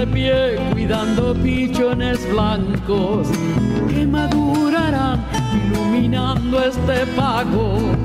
Pie 0.07 0.57
cuidando 0.71 1.33
pichones 1.35 2.19
blancos 2.31 3.27
que 3.89 4.05
madurarán 4.05 5.23
iluminando 5.53 6.63
este 6.63 7.05
pago. 7.15 8.02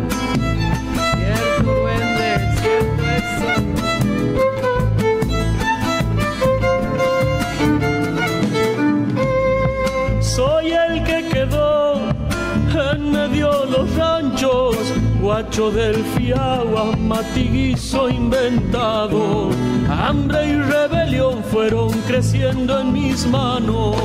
Borracho 15.38 15.70
del 15.70 15.94
fiagua, 16.16 16.96
matiguizo 16.96 18.08
inventado, 18.08 19.50
hambre 19.88 20.48
y 20.48 20.56
rebelión 20.56 21.44
fueron 21.44 21.90
creciendo 22.06 22.80
en 22.80 22.92
mis 22.92 23.26
manos. 23.26 23.96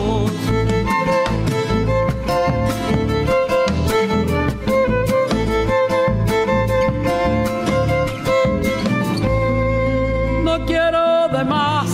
No 10.43 10.65
quiero 10.65 11.29
de 11.29 11.43
más, 11.45 11.89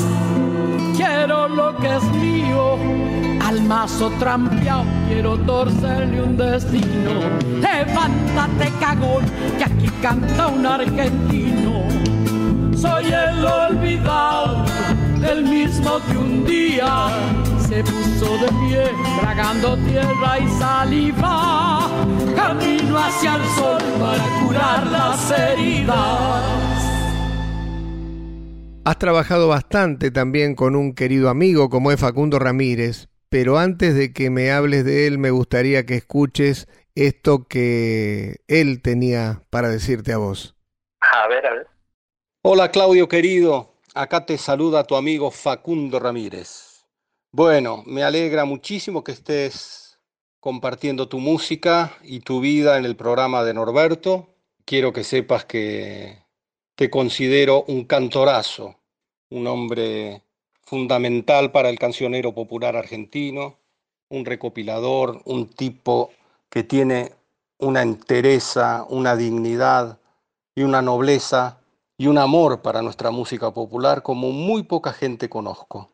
quiero 0.97 1.47
lo 1.47 1.77
que 1.77 1.95
es 1.95 2.03
mío 2.15 2.77
al 3.41 3.61
mazo 3.63 4.11
trampeado 4.19 4.99
quiero 5.09 5.37
torcerle 5.39 6.21
un 6.21 6.37
destino. 6.37 7.11
Levántate, 7.79 8.73
cagón, 8.77 9.23
que 9.57 9.63
aquí 9.63 9.89
canta 10.01 10.47
un 10.47 10.65
argentino. 10.65 11.87
Soy 12.75 13.05
el 13.05 13.45
olvidado, 13.45 14.65
el 15.25 15.45
mismo 15.45 16.01
que 16.11 16.17
un 16.17 16.45
día 16.45 17.07
se 17.69 17.81
puso 17.81 18.37
de 18.37 18.47
pie, 18.59 18.83
tragando 19.21 19.77
tierra 19.77 20.39
y 20.39 20.49
saliva. 20.59 21.89
Camino 22.35 22.97
hacia 22.97 23.35
el 23.35 23.43
sol 23.55 23.81
para 23.97 24.25
curar 24.41 24.87
las 24.87 25.31
heridas. 25.31 26.43
Has 28.83 28.99
trabajado 28.99 29.47
bastante 29.47 30.11
también 30.11 30.53
con 30.53 30.75
un 30.75 30.93
querido 30.93 31.29
amigo 31.29 31.69
como 31.69 31.93
es 31.93 31.99
Facundo 31.99 32.39
Ramírez, 32.39 33.07
pero 33.29 33.57
antes 33.57 33.95
de 33.95 34.11
que 34.11 34.29
me 34.29 34.51
hables 34.51 34.83
de 34.83 35.07
él, 35.07 35.17
me 35.17 35.31
gustaría 35.31 35.85
que 35.85 35.95
escuches 35.95 36.67
esto 37.07 37.47
que 37.47 38.37
él 38.47 38.81
tenía 38.81 39.43
para 39.49 39.69
decirte 39.69 40.11
a 40.11 40.17
vos. 40.17 40.55
A 40.99 41.27
ver, 41.27 41.45
a 41.45 41.53
ver. 41.53 41.67
Hola 42.41 42.71
Claudio 42.71 43.07
querido, 43.07 43.75
acá 43.93 44.25
te 44.25 44.37
saluda 44.37 44.83
tu 44.83 44.95
amigo 44.95 45.31
Facundo 45.31 45.99
Ramírez. 45.99 46.85
Bueno, 47.31 47.83
me 47.85 48.03
alegra 48.03 48.43
muchísimo 48.43 49.03
que 49.03 49.13
estés 49.13 49.99
compartiendo 50.39 51.07
tu 51.07 51.19
música 51.19 51.97
y 52.03 52.21
tu 52.21 52.41
vida 52.41 52.77
en 52.77 52.85
el 52.85 52.95
programa 52.95 53.43
de 53.43 53.53
Norberto. 53.53 54.35
Quiero 54.65 54.91
que 54.91 55.03
sepas 55.03 55.45
que 55.45 56.17
te 56.75 56.89
considero 56.89 57.63
un 57.67 57.85
cantorazo, 57.85 58.79
un 59.29 59.47
hombre 59.47 60.23
fundamental 60.63 61.51
para 61.51 61.69
el 61.69 61.79
cancionero 61.79 62.33
popular 62.33 62.75
argentino, 62.75 63.59
un 64.09 64.25
recopilador, 64.25 65.21
un 65.25 65.49
tipo 65.49 66.11
que 66.49 66.63
tiene 66.63 67.13
una 67.57 67.81
entereza, 67.81 68.85
una 68.89 69.15
dignidad 69.15 69.99
y 70.55 70.63
una 70.63 70.81
nobleza 70.81 71.59
y 71.97 72.07
un 72.07 72.17
amor 72.17 72.61
para 72.61 72.81
nuestra 72.81 73.11
música 73.11 73.51
popular 73.51 74.01
como 74.01 74.31
muy 74.31 74.63
poca 74.63 74.93
gente 74.93 75.29
conozco. 75.29 75.91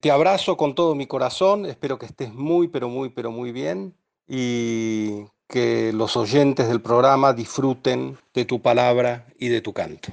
Te 0.00 0.12
abrazo 0.12 0.56
con 0.56 0.74
todo 0.74 0.94
mi 0.94 1.08
corazón, 1.08 1.66
espero 1.66 1.98
que 1.98 2.06
estés 2.06 2.32
muy, 2.32 2.68
pero 2.68 2.88
muy, 2.88 3.08
pero 3.08 3.32
muy 3.32 3.50
bien 3.50 3.94
y 4.28 5.26
que 5.48 5.92
los 5.92 6.16
oyentes 6.16 6.68
del 6.68 6.80
programa 6.80 7.32
disfruten 7.32 8.16
de 8.34 8.44
tu 8.44 8.62
palabra 8.62 9.24
y 9.38 9.48
de 9.48 9.60
tu 9.60 9.72
canto. 9.72 10.12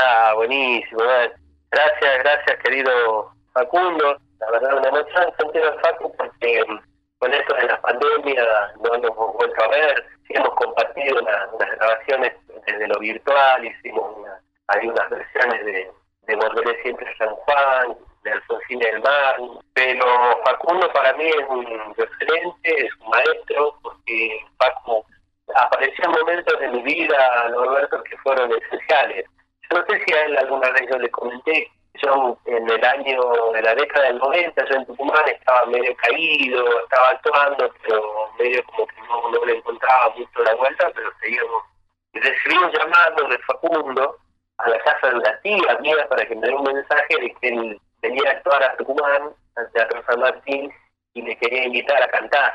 Ah, 0.00 0.34
buenísimo. 0.36 1.00
Gracias, 1.70 2.18
gracias, 2.22 2.58
querido 2.62 3.32
Facundo. 3.52 4.18
La 4.38 4.50
verdad, 4.50 4.78
una 4.78 4.88
emoción 4.88 5.24
sentido 5.38 5.64
Facu 5.82 6.12
porque 6.16 6.64
con 7.18 7.32
esto 7.32 7.54
de 7.54 7.66
la 7.66 7.80
pandemia 7.80 8.72
no 8.82 8.96
nos 8.96 9.10
hemos 9.10 9.34
vuelto 9.34 9.64
a 9.64 9.68
ver. 9.68 10.06
Sí 10.26 10.34
hemos 10.34 10.54
compartido 10.54 11.20
unas 11.20 11.76
grabaciones 11.76 12.32
desde 12.66 12.88
lo 12.88 12.98
virtual, 12.98 13.64
hicimos 13.64 14.16
una, 14.16 14.40
hay 14.68 14.88
versiones 14.88 15.64
de, 15.64 15.90
de 16.22 16.36
Volveré 16.36 16.82
siempre 16.82 17.08
a 17.08 17.16
San 17.18 17.34
Juan, 17.34 17.96
de 18.22 18.32
Alfonsín 18.32 18.78
del 18.78 19.02
Mar, 19.02 19.36
pero 19.74 20.06
Facundo 20.46 20.90
para 20.92 21.12
mí 21.14 21.28
es 21.28 21.46
un 21.48 21.94
referente, 21.94 22.86
es 22.86 22.90
un 23.00 23.10
maestro, 23.10 23.78
porque 23.82 24.46
Facu 24.58 25.04
apareció 25.54 26.04
en 26.06 26.10
momentos 26.12 26.58
de 26.58 26.68
mi 26.68 26.82
vida, 26.82 27.48
Norberto, 27.50 28.02
que 28.04 28.16
fueron 28.18 28.50
esenciales 28.50 29.26
no 29.74 29.84
sé 29.86 30.04
si 30.06 30.14
a 30.14 30.24
él 30.26 30.36
alguna 30.38 30.70
vez 30.70 30.82
yo 30.90 30.98
le 30.98 31.10
comenté, 31.10 31.68
yo 32.02 32.38
en 32.46 32.68
el 32.68 32.84
año 32.84 33.22
de 33.52 33.62
la 33.62 33.74
década 33.74 34.06
del 34.06 34.18
90, 34.18 34.64
yo 34.64 34.74
en 34.76 34.86
Tucumán 34.86 35.22
estaba 35.26 35.66
medio 35.66 35.94
caído, 35.96 36.80
estaba 36.80 37.08
actuando, 37.10 37.72
pero 37.82 38.30
medio 38.38 38.64
como 38.64 38.86
que 38.86 39.00
no, 39.02 39.30
no 39.30 39.44
le 39.44 39.56
encontraba 39.56 40.10
mucho 40.10 40.42
la 40.42 40.54
vuelta, 40.54 40.90
pero 40.94 41.10
seguíamos. 41.20 41.62
Y 42.12 42.20
recibí 42.20 42.56
un 42.56 42.70
llamado 42.70 43.28
de 43.28 43.38
Facundo 43.38 44.18
a 44.58 44.68
la 44.70 44.78
casa 44.80 45.10
de 45.10 45.16
una 45.16 45.40
tía 45.40 45.78
mía 45.80 46.06
para 46.08 46.24
que 46.26 46.34
me 46.34 46.46
dé 46.46 46.54
un 46.54 46.64
mensaje 46.64 47.16
de 47.20 47.34
que 47.40 47.48
él 47.48 47.80
venía 48.02 48.28
a 48.28 48.32
actuar 48.32 48.62
a 48.62 48.76
Tucumán, 48.76 49.30
al 49.56 49.72
Teatro 49.72 50.02
San 50.06 50.20
Martín, 50.20 50.72
y 51.14 51.22
me 51.22 51.36
quería 51.38 51.64
invitar 51.64 52.02
a 52.02 52.08
cantar. 52.08 52.54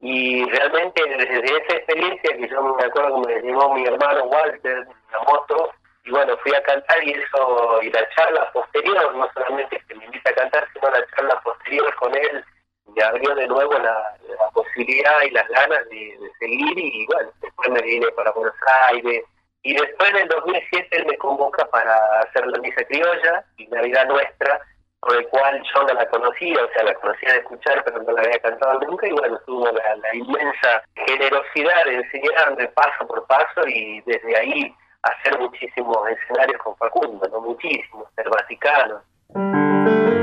Y 0.00 0.44
realmente 0.50 1.02
desde 1.04 1.44
esa 1.44 1.76
experiencia 1.76 2.36
que 2.36 2.48
yo 2.48 2.62
me 2.62 2.84
acuerdo 2.84 3.22
que 3.22 3.34
me 3.34 3.42
llevó 3.42 3.74
mi 3.74 3.84
hermano 3.84 4.24
Walter 4.24 4.78
en 4.78 5.12
la 5.12 5.18
moto, 5.26 5.72
y 6.08 6.10
bueno, 6.10 6.38
fui 6.38 6.54
a 6.54 6.62
cantar 6.62 7.04
y 7.04 7.12
eso, 7.12 7.82
y 7.82 7.90
la 7.90 8.08
charla 8.16 8.50
posterior, 8.52 9.14
no 9.14 9.28
solamente 9.34 9.78
que 9.86 9.94
me 9.94 10.06
invita 10.06 10.30
a 10.30 10.34
cantar, 10.34 10.66
sino 10.72 10.88
la 10.88 11.06
charla 11.14 11.38
posterior 11.42 11.94
con 11.96 12.16
él, 12.16 12.44
me 12.96 13.02
abrió 13.02 13.34
de 13.34 13.46
nuevo 13.46 13.74
la, 13.74 14.16
posibilidad 14.54 15.20
y 15.22 15.30
las 15.32 15.46
ganas 15.48 15.86
de, 15.90 16.18
seguir 16.38 16.78
y 16.78 17.06
bueno, 17.06 17.30
después 17.42 17.70
me 17.70 17.82
vine 17.82 18.06
para 18.12 18.30
Buenos 18.32 18.54
Aires 18.88 19.22
y 19.62 19.74
después 19.74 20.10
en 20.10 20.16
el 20.16 20.28
2007 20.28 20.88
él 20.92 21.06
me 21.06 21.18
convoca 21.18 21.66
para 21.66 21.94
hacer 22.20 22.46
la 22.46 22.58
misa 22.58 22.82
criolla 22.84 23.44
y 23.58 23.66
Navidad 23.66 24.06
Nuestra, 24.06 24.60
por 25.00 25.14
el 25.14 25.28
cual 25.28 25.62
yo 25.74 25.82
no 25.82 25.92
la 25.92 26.08
conocía, 26.08 26.64
o 26.64 26.72
sea, 26.72 26.84
la 26.84 26.94
conocía 26.94 27.34
de 27.34 27.38
escuchar, 27.40 27.84
pero 27.84 28.02
no 28.02 28.12
la 28.12 28.22
había 28.22 28.38
cantado 28.38 28.80
nunca, 28.80 29.06
y 29.06 29.12
bueno, 29.12 29.38
tuvo 29.44 29.66
la, 29.66 29.96
la 29.96 30.14
inmensa 30.14 30.82
generosidad 31.06 31.84
de 31.84 31.96
enseñarme 31.96 32.66
paso 32.68 33.06
por 33.06 33.26
paso, 33.26 33.66
y 33.66 34.00
desde 34.06 34.36
ahí 34.36 34.74
hacer 35.02 35.38
muchísimos 35.38 35.96
escenarios 36.08 36.60
con 36.62 36.76
Facundo, 36.76 37.28
¿no? 37.28 37.40
Muchísimos, 37.40 38.08
el 38.16 38.28
Vaticano. 38.28 40.17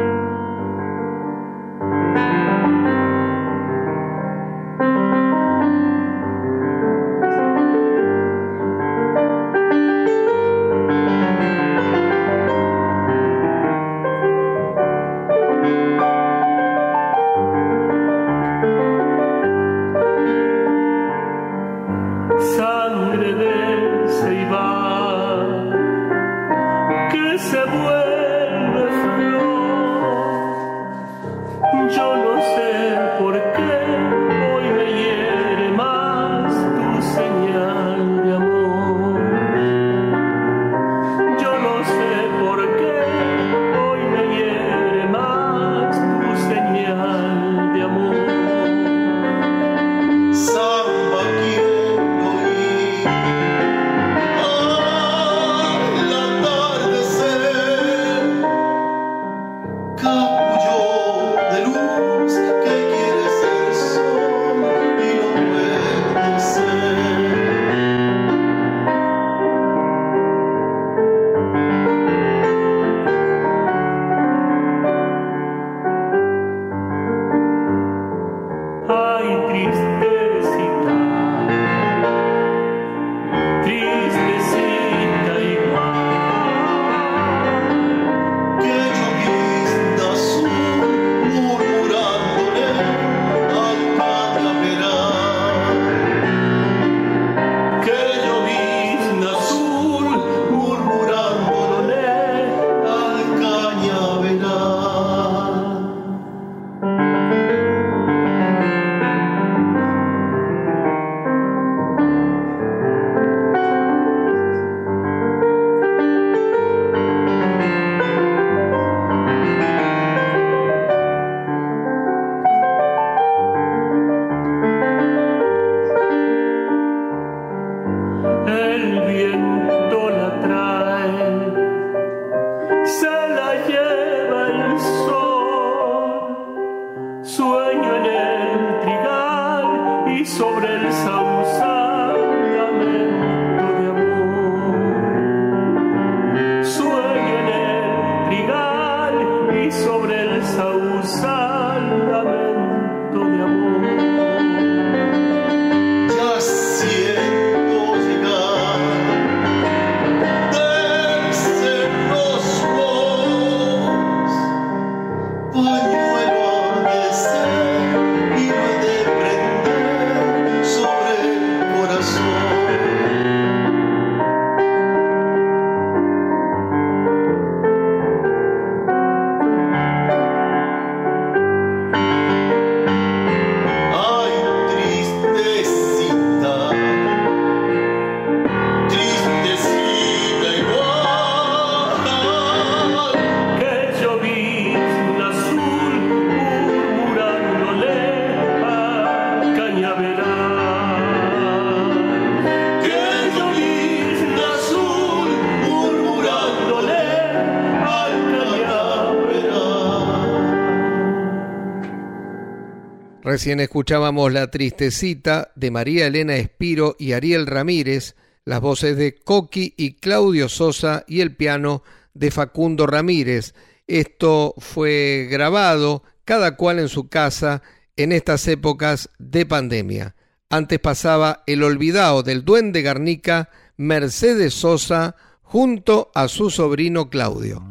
Recién 213.35 213.59
escuchábamos 213.59 214.31
La 214.31 214.49
Tristecita 214.49 215.51
de 215.55 215.69
María 215.69 216.07
Elena 216.07 216.37
Espiro 216.37 216.95
y 216.97 217.11
Ariel 217.11 217.47
Ramírez, 217.47 218.15
las 218.45 218.61
voces 218.61 218.95
de 218.95 219.13
Coqui 219.13 219.73
y 219.75 219.95
Claudio 219.95 220.47
Sosa 220.47 221.03
y 221.05 221.19
el 221.19 221.35
piano 221.35 221.83
de 222.13 222.31
Facundo 222.31 222.87
Ramírez. 222.87 223.53
Esto 223.87 224.53
fue 224.57 225.27
grabado 225.29 226.03
cada 226.23 226.55
cual 226.55 226.79
en 226.79 226.87
su 226.87 227.09
casa 227.09 227.61
en 227.97 228.13
estas 228.13 228.47
épocas 228.47 229.09
de 229.19 229.45
pandemia. 229.45 230.15
Antes 230.49 230.79
pasaba 230.79 231.43
El 231.45 231.63
Olvidado 231.63 232.23
del 232.23 232.45
Duende 232.45 232.83
Garnica, 232.83 233.49
Mercedes 233.75 234.53
Sosa, 234.53 235.17
junto 235.41 236.09
a 236.15 236.29
su 236.29 236.49
sobrino 236.49 237.09
Claudio. 237.09 237.61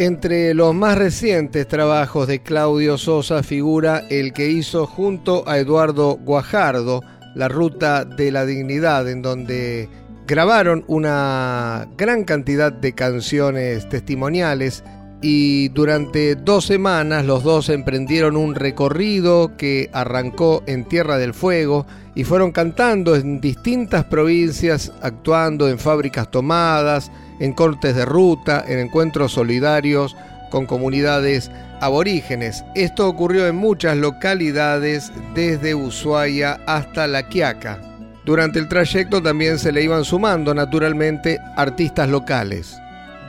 Entre 0.00 0.54
los 0.54 0.74
más 0.74 0.96
recientes 0.96 1.68
trabajos 1.68 2.26
de 2.26 2.40
Claudio 2.40 2.96
Sosa 2.96 3.42
figura 3.42 4.02
el 4.08 4.32
que 4.32 4.48
hizo 4.48 4.86
junto 4.86 5.46
a 5.46 5.58
Eduardo 5.58 6.16
Guajardo, 6.16 7.02
La 7.34 7.48
Ruta 7.48 8.06
de 8.06 8.32
la 8.32 8.46
Dignidad, 8.46 9.06
en 9.10 9.20
donde 9.20 9.90
grabaron 10.26 10.86
una 10.86 11.86
gran 11.98 12.24
cantidad 12.24 12.72
de 12.72 12.94
canciones 12.94 13.90
testimoniales 13.90 14.82
y 15.22 15.68
durante 15.68 16.34
dos 16.34 16.64
semanas 16.64 17.24
los 17.24 17.42
dos 17.42 17.68
emprendieron 17.68 18.36
un 18.36 18.54
recorrido 18.54 19.56
que 19.56 19.90
arrancó 19.92 20.62
en 20.66 20.84
Tierra 20.84 21.18
del 21.18 21.34
Fuego 21.34 21.86
y 22.14 22.24
fueron 22.24 22.52
cantando 22.52 23.14
en 23.14 23.40
distintas 23.40 24.04
provincias, 24.04 24.92
actuando 25.02 25.68
en 25.68 25.78
fábricas 25.78 26.30
tomadas, 26.30 27.12
en 27.38 27.52
cortes 27.52 27.94
de 27.94 28.04
ruta, 28.04 28.64
en 28.66 28.78
encuentros 28.78 29.32
solidarios 29.32 30.16
con 30.50 30.66
comunidades 30.66 31.50
aborígenes. 31.80 32.64
Esto 32.74 33.08
ocurrió 33.08 33.46
en 33.46 33.56
muchas 33.56 33.96
localidades 33.96 35.12
desde 35.34 35.74
Ushuaia 35.74 36.60
hasta 36.66 37.06
La 37.06 37.28
Quiaca. 37.28 37.80
Durante 38.24 38.58
el 38.58 38.68
trayecto 38.68 39.22
también 39.22 39.58
se 39.58 39.72
le 39.72 39.82
iban 39.82 40.04
sumando 40.04 40.54
naturalmente 40.54 41.38
artistas 41.56 42.08
locales. 42.08 42.76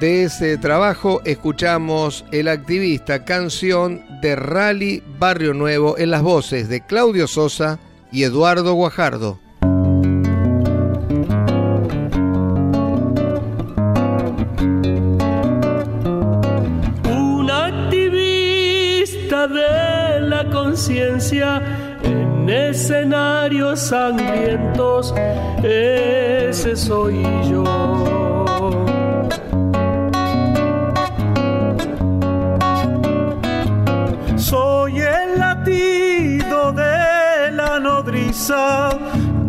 De 0.02 0.24
ese 0.24 0.58
trabajo 0.58 1.22
escuchamos 1.26 2.26
El 2.32 2.48
activista, 2.48 3.24
canción 3.24 4.04
de 4.20 4.36
Rally 4.36 5.04
Barrio 5.20 5.54
Nuevo 5.54 5.96
en 5.96 6.10
las 6.10 6.24
voces 6.24 6.68
de 6.70 6.82
Claudio 6.84 7.28
Sosa 7.28 7.78
y 8.12 8.24
Eduardo 8.24 8.74
Guajardo. 8.74 9.40
Un 17.06 17.52
activista 17.52 19.48
de 19.48 20.22
la 20.22 20.50
conciencia 20.52 21.62
en 22.02 22.50
escenarios 22.50 23.80
sangrientos, 23.80 25.14
ese 25.62 26.76
soy 26.76 27.22
yo. 27.48 28.02
Soy 34.42 35.00
el 35.00 35.38
latido 35.38 36.74
de 36.74 37.52
la 37.52 37.80
nodriza 37.80 38.90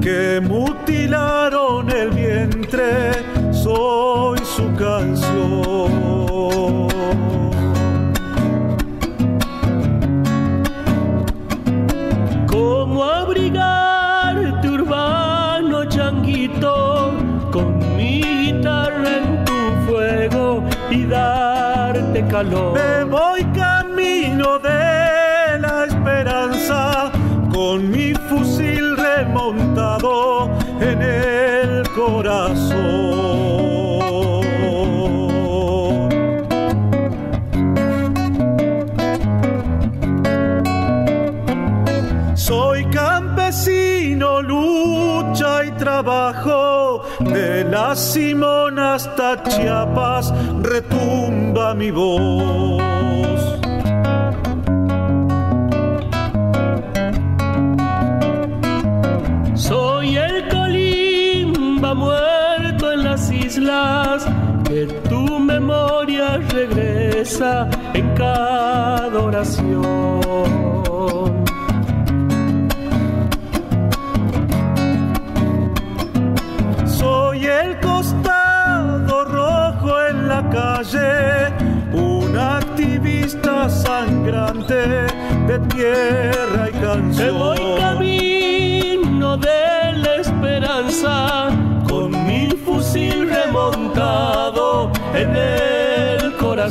que 0.02 0.38
mutilaron 0.40 1.90
el 1.90 2.10
vientre, 2.10 3.10
soy 3.52 4.38
su 4.44 4.70
canción. 4.74 5.88
¿Cómo 12.46 13.02
abrigarte 13.02 14.68
urbano 14.68 15.86
changuito 15.86 17.12
con 17.50 17.78
mi 17.96 18.22
guitarra 18.22 19.16
en 19.16 19.44
tu 19.46 19.90
fuego 19.90 20.62
y 20.90 21.06
darte 21.06 22.26
calor? 22.26 22.74
Me 22.74 23.04
voy 23.04 23.42
corazón. 32.06 32.82
Soy 42.34 42.84
campesino, 42.86 44.42
lucha 44.42 45.64
y 45.64 45.70
trabajo, 45.72 47.02
de 47.20 47.64
la 47.64 47.94
Simón 47.94 48.78
hasta 48.78 49.42
Chiapas 49.44 50.32
retumba 50.60 51.74
mi 51.74 51.90
voz. 51.90 52.62
Regresa 66.50 67.68
en 67.94 68.14
cada 68.14 69.18
oración. 69.20 70.20
Soy 76.86 77.46
el 77.46 77.80
costado 77.80 79.24
rojo 79.24 79.90
en 80.10 80.28
la 80.28 80.42
calle, 80.50 81.52
un 81.92 82.36
activista 82.38 83.68
sangrante 83.68 84.80
de 85.48 85.58
tierra 85.74 86.68
y 86.70 86.74
Me 86.74 86.80
canción. 86.80 87.38
voy 87.38 87.58
camino 87.78 89.36
de 89.36 89.92
la 90.04 90.14
esperanza 90.16 91.50
con 91.88 92.10
mi 92.26 92.48
fusil 92.64 93.28
remontado 93.28 94.90
en 95.14 95.36
el 95.36 95.81
Sé 96.62 96.70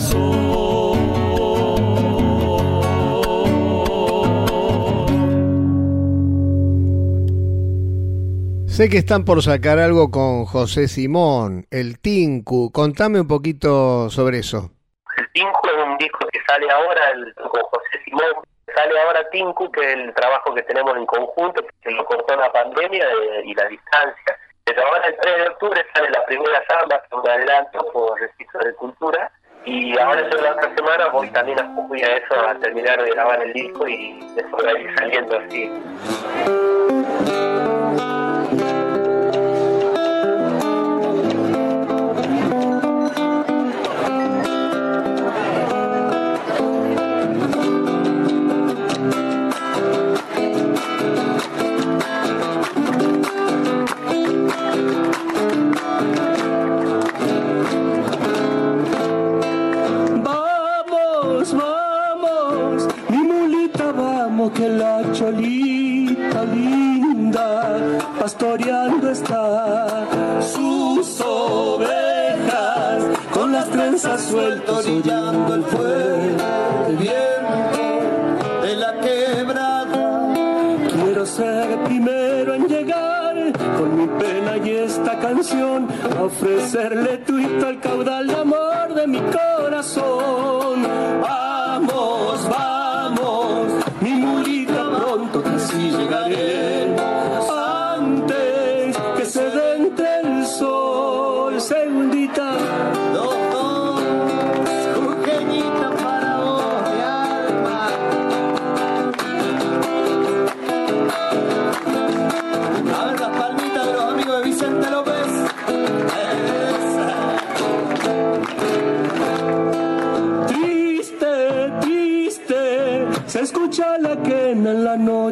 que 8.89 8.97
están 8.97 9.25
por 9.25 9.43
sacar 9.43 9.79
algo 9.79 10.09
con 10.09 10.45
José 10.45 10.87
Simón, 10.87 11.67
el 11.71 11.99
Tinku. 11.99 12.71
Contame 12.71 13.19
un 13.19 13.27
poquito 13.27 14.09
sobre 14.09 14.39
eso. 14.39 14.71
El 15.17 15.29
Tinku 15.33 15.59
es 15.67 15.73
un 15.85 15.97
disco 15.97 16.25
que 16.31 16.39
sale 16.47 16.71
ahora 16.71 17.01
con 17.35 17.61
José 17.61 17.99
Simón. 18.05 18.31
Sale 18.73 19.01
ahora 19.01 19.29
Tinku, 19.29 19.69
que 19.73 19.81
es 19.81 19.97
el 19.97 20.13
trabajo 20.13 20.55
que 20.55 20.63
tenemos 20.63 20.95
en 20.95 21.05
conjunto, 21.05 21.65
que 21.81 21.91
lo 21.91 22.05
cortó 22.05 22.33
la 22.37 22.49
pandemia 22.53 23.03
eh, 23.03 23.41
y 23.43 23.53
la 23.53 23.65
distancia. 23.65 24.37
Pero 24.63 24.87
ahora 24.87 25.07
el 25.07 25.17
3 25.19 25.35
de 25.35 25.49
octubre 25.49 25.85
sale 25.93 26.09
la 26.11 26.25
primera 26.25 26.63
samba, 26.65 27.01
que 27.01 27.07
es 27.07 27.23
un 27.23 27.29
adelanto 27.29 27.91
por 27.91 28.17
Registro 28.21 28.63
de 28.63 28.73
Cultura, 28.75 29.29
y 29.66 29.97
ahora 29.99 30.22
en 30.22 30.43
la 30.43 30.51
otra 30.53 30.76
semana 30.76 31.07
voy 31.09 31.30
también 31.30 31.59
a 31.59 31.64
eso, 32.07 32.47
a 32.47 32.55
terminar 32.55 33.01
de 33.03 33.12
grabar 33.12 33.43
el 33.43 33.53
disco 33.53 33.88
y 33.88 34.20
después 34.36 34.66
a 34.66 34.80
ir 34.80 34.89
saliendo 34.95 35.38
así. 35.38 35.72
Orillando 74.68 75.55
el 75.55 75.64
fuego 75.64 76.38
el 76.88 76.97
viento 76.97 77.84
de 78.64 78.76
la 78.76 78.99
quebrada. 78.99 80.34
Quiero 80.93 81.26
ser 81.26 81.84
primero 81.84 82.53
en 82.53 82.68
llegar 82.68 83.36
con 83.78 83.97
mi 83.97 84.07
pena 84.07 84.57
y 84.57 84.70
esta 84.72 85.20
canción 85.20 85.88
a 86.18 86.24
ofrecerle 86.24 87.18
tuito 87.20 87.68
al 87.68 87.80
caudal 87.80 88.28
de 88.28 88.36
amor 88.36 88.93
de 88.93 89.07
mi 89.07 89.22
corazón. 89.22 90.84
Vamos 91.22 92.49
vamos 92.49 92.72
llegaré 95.89 96.95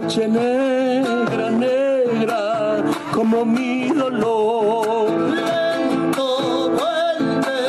noche 0.10 0.28
negra, 0.28 1.52
negra, 1.52 2.84
como 3.14 3.46
mi 3.46 3.90
dolor. 3.90 5.08
Lento 5.30 6.72
vuelve, 6.72 7.60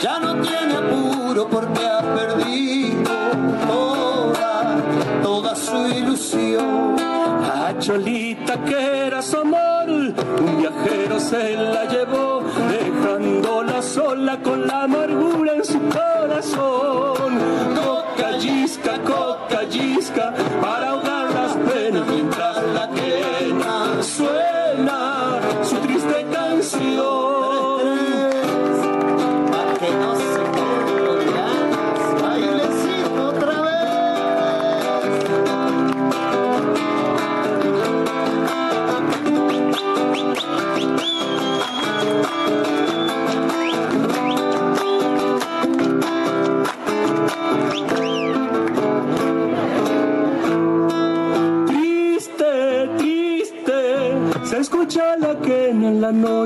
ya 0.00 0.18
no 0.18 0.36
tiene 0.36 0.76
apuro 0.76 1.46
porque 1.46 1.86
ha 1.86 2.00
perdido 2.00 3.12
toda, 3.68 4.76
toda 5.22 5.54
su 5.54 5.86
ilusión. 5.88 6.96
La 6.96 7.78
cholita 7.78 8.64
que 8.64 9.06
era 9.06 9.20
su 9.20 9.36
amor, 9.36 9.86
un 9.90 10.58
viajero 10.58 11.20
se 11.20 11.54
la 11.54 11.84
llevó, 11.84 12.44
dejándola 12.70 13.82
sola 13.82 14.38
con 14.42 14.66
la 14.66 14.84
amargura 14.84 15.23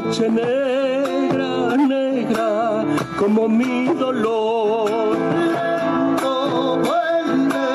noche 0.01 0.29
negra, 0.29 1.77
negra, 1.77 2.85
como 3.19 3.49
mi 3.49 3.87
dolor. 3.95 5.17
Lento 5.55 6.79
vuelve, 6.87 7.67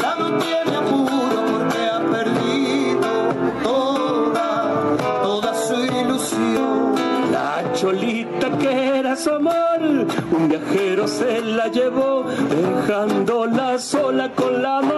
ya 0.00 0.14
no 0.20 0.26
tiene 0.38 0.76
apuro 0.76 1.38
porque 1.50 1.80
ha 1.94 2.00
perdido 2.16 3.10
toda, 3.62 4.96
toda 5.22 5.54
su 5.54 5.74
ilusión. 5.74 6.94
La 7.32 7.72
cholita 7.74 8.50
que 8.58 8.98
era 9.00 9.16
su 9.16 9.30
amor, 9.30 9.80
un 10.30 10.48
viajero 10.48 11.08
se 11.08 11.40
la 11.40 11.68
llevó, 11.68 12.24
dejándola 12.50 13.78
sola 13.78 14.30
con 14.32 14.62
la 14.62 14.78
amargura 14.78 14.97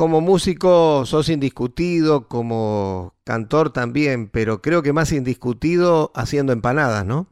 Como 0.00 0.22
músico 0.22 1.04
sos 1.04 1.28
indiscutido, 1.28 2.26
como 2.26 3.12
cantor 3.22 3.70
también, 3.70 4.30
pero 4.30 4.62
creo 4.62 4.82
que 4.82 4.94
más 4.94 5.12
indiscutido 5.12 6.10
haciendo 6.14 6.54
empanadas, 6.54 7.04
¿no? 7.04 7.26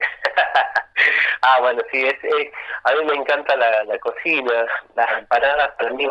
Ah, 1.42 1.58
bueno, 1.60 1.82
sí, 1.92 2.06
es, 2.06 2.14
es- 2.24 2.52
a 2.84 2.92
mí 2.94 3.04
me 3.04 3.16
encanta 3.16 3.54
la, 3.56 3.84
la 3.84 3.98
cocina, 3.98 4.64
las 4.94 5.18
empanadas 5.18 5.72
para 5.76 5.90
mí 5.90 6.06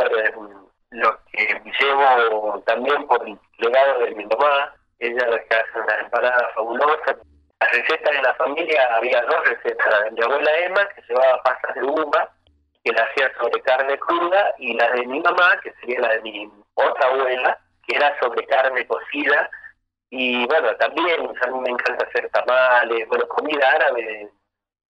lo 0.91 1.19
que 1.31 1.61
llevo 1.81 2.63
también 2.67 3.07
por 3.07 3.27
el 3.27 3.35
legado 3.57 4.01
de 4.01 4.11
mi 4.11 4.25
mamá, 4.25 4.75
ella 4.99 5.25
la 5.27 5.39
que 5.39 5.55
hace 5.55 5.79
unas 5.83 6.01
empanadas 6.01 6.53
fabulosas. 6.53 7.15
Las 7.59 7.71
recetas 7.71 8.15
de 8.15 8.21
la 8.21 8.35
familia, 8.35 8.95
había 8.95 9.23
dos 9.23 9.43
recetas, 9.49 9.87
la 9.89 10.01
de 10.03 10.11
mi 10.11 10.21
abuela 10.21 10.51
Emma, 10.59 10.87
que 10.89 11.01
llevaba 11.09 11.41
pastas 11.41 11.73
de 11.73 11.83
uva, 11.83 12.29
que 12.85 12.93
la 12.93 13.01
hacía 13.01 13.31
sobre 13.39 13.61
carne 13.63 13.97
cruda, 13.97 14.53
y 14.59 14.75
la 14.75 14.91
de 14.91 15.07
mi 15.07 15.19
mamá, 15.19 15.59
que 15.63 15.73
sería 15.81 15.99
la 16.01 16.09
de 16.13 16.21
mi 16.21 16.51
otra 16.75 17.09
abuela, 17.09 17.59
que 17.87 17.95
era 17.95 18.17
sobre 18.19 18.45
carne 18.45 18.85
cocida, 18.85 19.49
y 20.11 20.45
bueno, 20.45 20.75
también 20.75 21.19
a 21.41 21.47
mí 21.47 21.59
me 21.61 21.69
encanta 21.71 22.05
hacer 22.05 22.29
tamales, 22.29 23.07
bueno, 23.07 23.27
comida 23.27 23.71
árabe, 23.71 24.29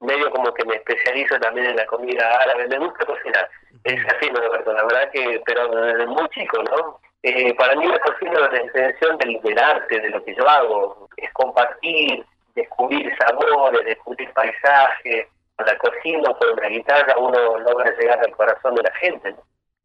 medio 0.02 0.30
como 0.32 0.54
que 0.54 0.66
me 0.66 0.76
especializo 0.76 1.40
también 1.40 1.68
en 1.68 1.78
la 1.78 1.86
comida 1.86 2.38
árabe, 2.42 2.68
me 2.68 2.80
gusta 2.80 3.06
cocinar, 3.06 3.50
es 3.86 4.06
así, 4.14 4.30
¿no, 4.30 4.42
Roberto? 4.42 4.74
La 4.74 4.84
verdad 4.84 5.10
que, 5.12 5.42
pero 5.46 5.68
desde 5.70 6.06
muy 6.06 6.28
chico, 6.30 6.62
¿no? 6.64 7.00
Eh, 7.24 7.56
para 7.56 7.76
mí 7.78 7.88
la 7.88 8.00
cocina 8.00 8.34
es 8.34 8.52
la 8.52 8.58
extensión 8.58 9.18
del, 9.20 9.42
del 9.42 9.58
arte, 9.58 10.02
de 10.02 10.10
lo 10.10 10.24
que 10.24 10.36
yo 10.36 10.48
hago, 10.48 11.08
es 11.16 11.32
compartir, 11.32 12.26
descubrir 12.56 13.16
sabores, 13.18 13.86
descubrir 13.86 14.32
paisajes, 14.34 15.28
con 15.56 15.66
la 15.66 15.78
cocina 15.78 16.30
o 16.30 16.38
con 16.38 16.56
la 16.62 16.70
guitarra 16.70 17.16
uno 17.18 17.60
logra 17.60 17.92
llegar 17.98 18.20
al 18.20 18.32
corazón 18.36 18.76
de 18.76 18.84
la 18.84 18.92
gente. 18.96 19.36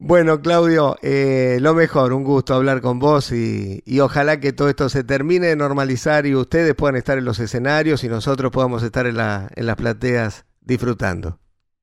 Bueno, 0.03 0.41
Claudio, 0.41 0.95
eh, 1.03 1.59
lo 1.61 1.75
mejor, 1.75 2.11
un 2.11 2.23
gusto 2.23 2.55
hablar 2.55 2.81
con 2.81 2.97
vos 2.97 3.31
y, 3.31 3.83
y, 3.85 3.99
ojalá 3.99 4.39
que 4.39 4.51
todo 4.51 4.67
esto 4.67 4.89
se 4.89 5.03
termine 5.03 5.47
de 5.47 5.55
normalizar 5.55 6.25
y 6.25 6.33
ustedes 6.33 6.73
puedan 6.73 6.95
estar 6.95 7.19
en 7.19 7.25
los 7.25 7.39
escenarios 7.39 8.03
y 8.03 8.09
nosotros 8.09 8.51
podamos 8.51 8.81
estar 8.81 9.05
en, 9.05 9.17
la, 9.17 9.47
en 9.55 9.67
las 9.67 9.75
plateas 9.75 10.45
disfrutando. 10.59 11.37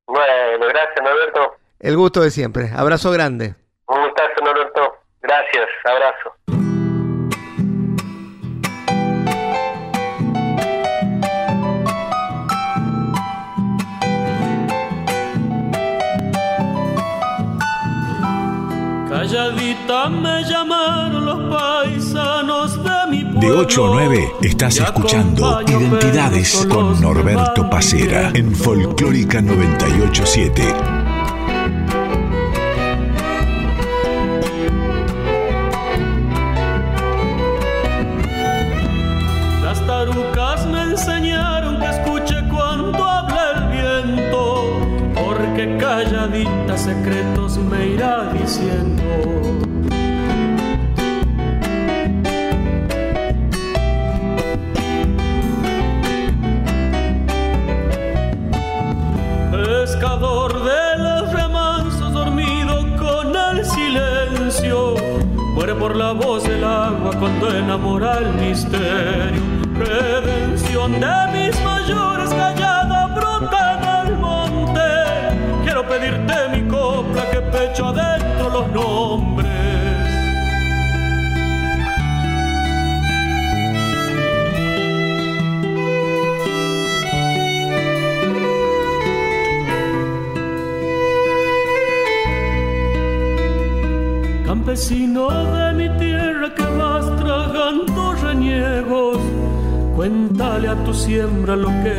Bueno, 0.09 0.67
gracias, 0.67 1.01
Norberto. 1.01 1.59
El 1.79 1.97
gusto 1.97 2.21
de 2.21 2.31
siempre. 2.31 2.71
Abrazo 2.77 3.13
grande. 3.13 3.55
Un 3.87 4.03
gustazo, 4.03 4.45
Norberto. 4.45 4.97
Gracias, 5.23 5.69
abrazo. 5.85 6.38
Déjame 19.99 20.45
llamar 20.45 21.11
a 21.11 21.19
los 21.19 21.57
paisanos 21.57 22.85
de 22.85 23.11
mi 23.11 23.25
pueblo. 23.25 23.41
De 23.41 23.51
8 23.51 23.85
a 23.85 23.91
9 23.95 24.33
estás 24.43 24.79
escuchando 24.79 25.61
Identidades 25.67 26.67
con 26.71 27.01
Norberto 27.01 27.69
Pacera 27.69 28.31
en 28.33 28.55
Folclórica 28.55 29.43
987. 29.43 30.98
siembra 100.99 101.55
lo 101.55 101.69
que 101.85 101.98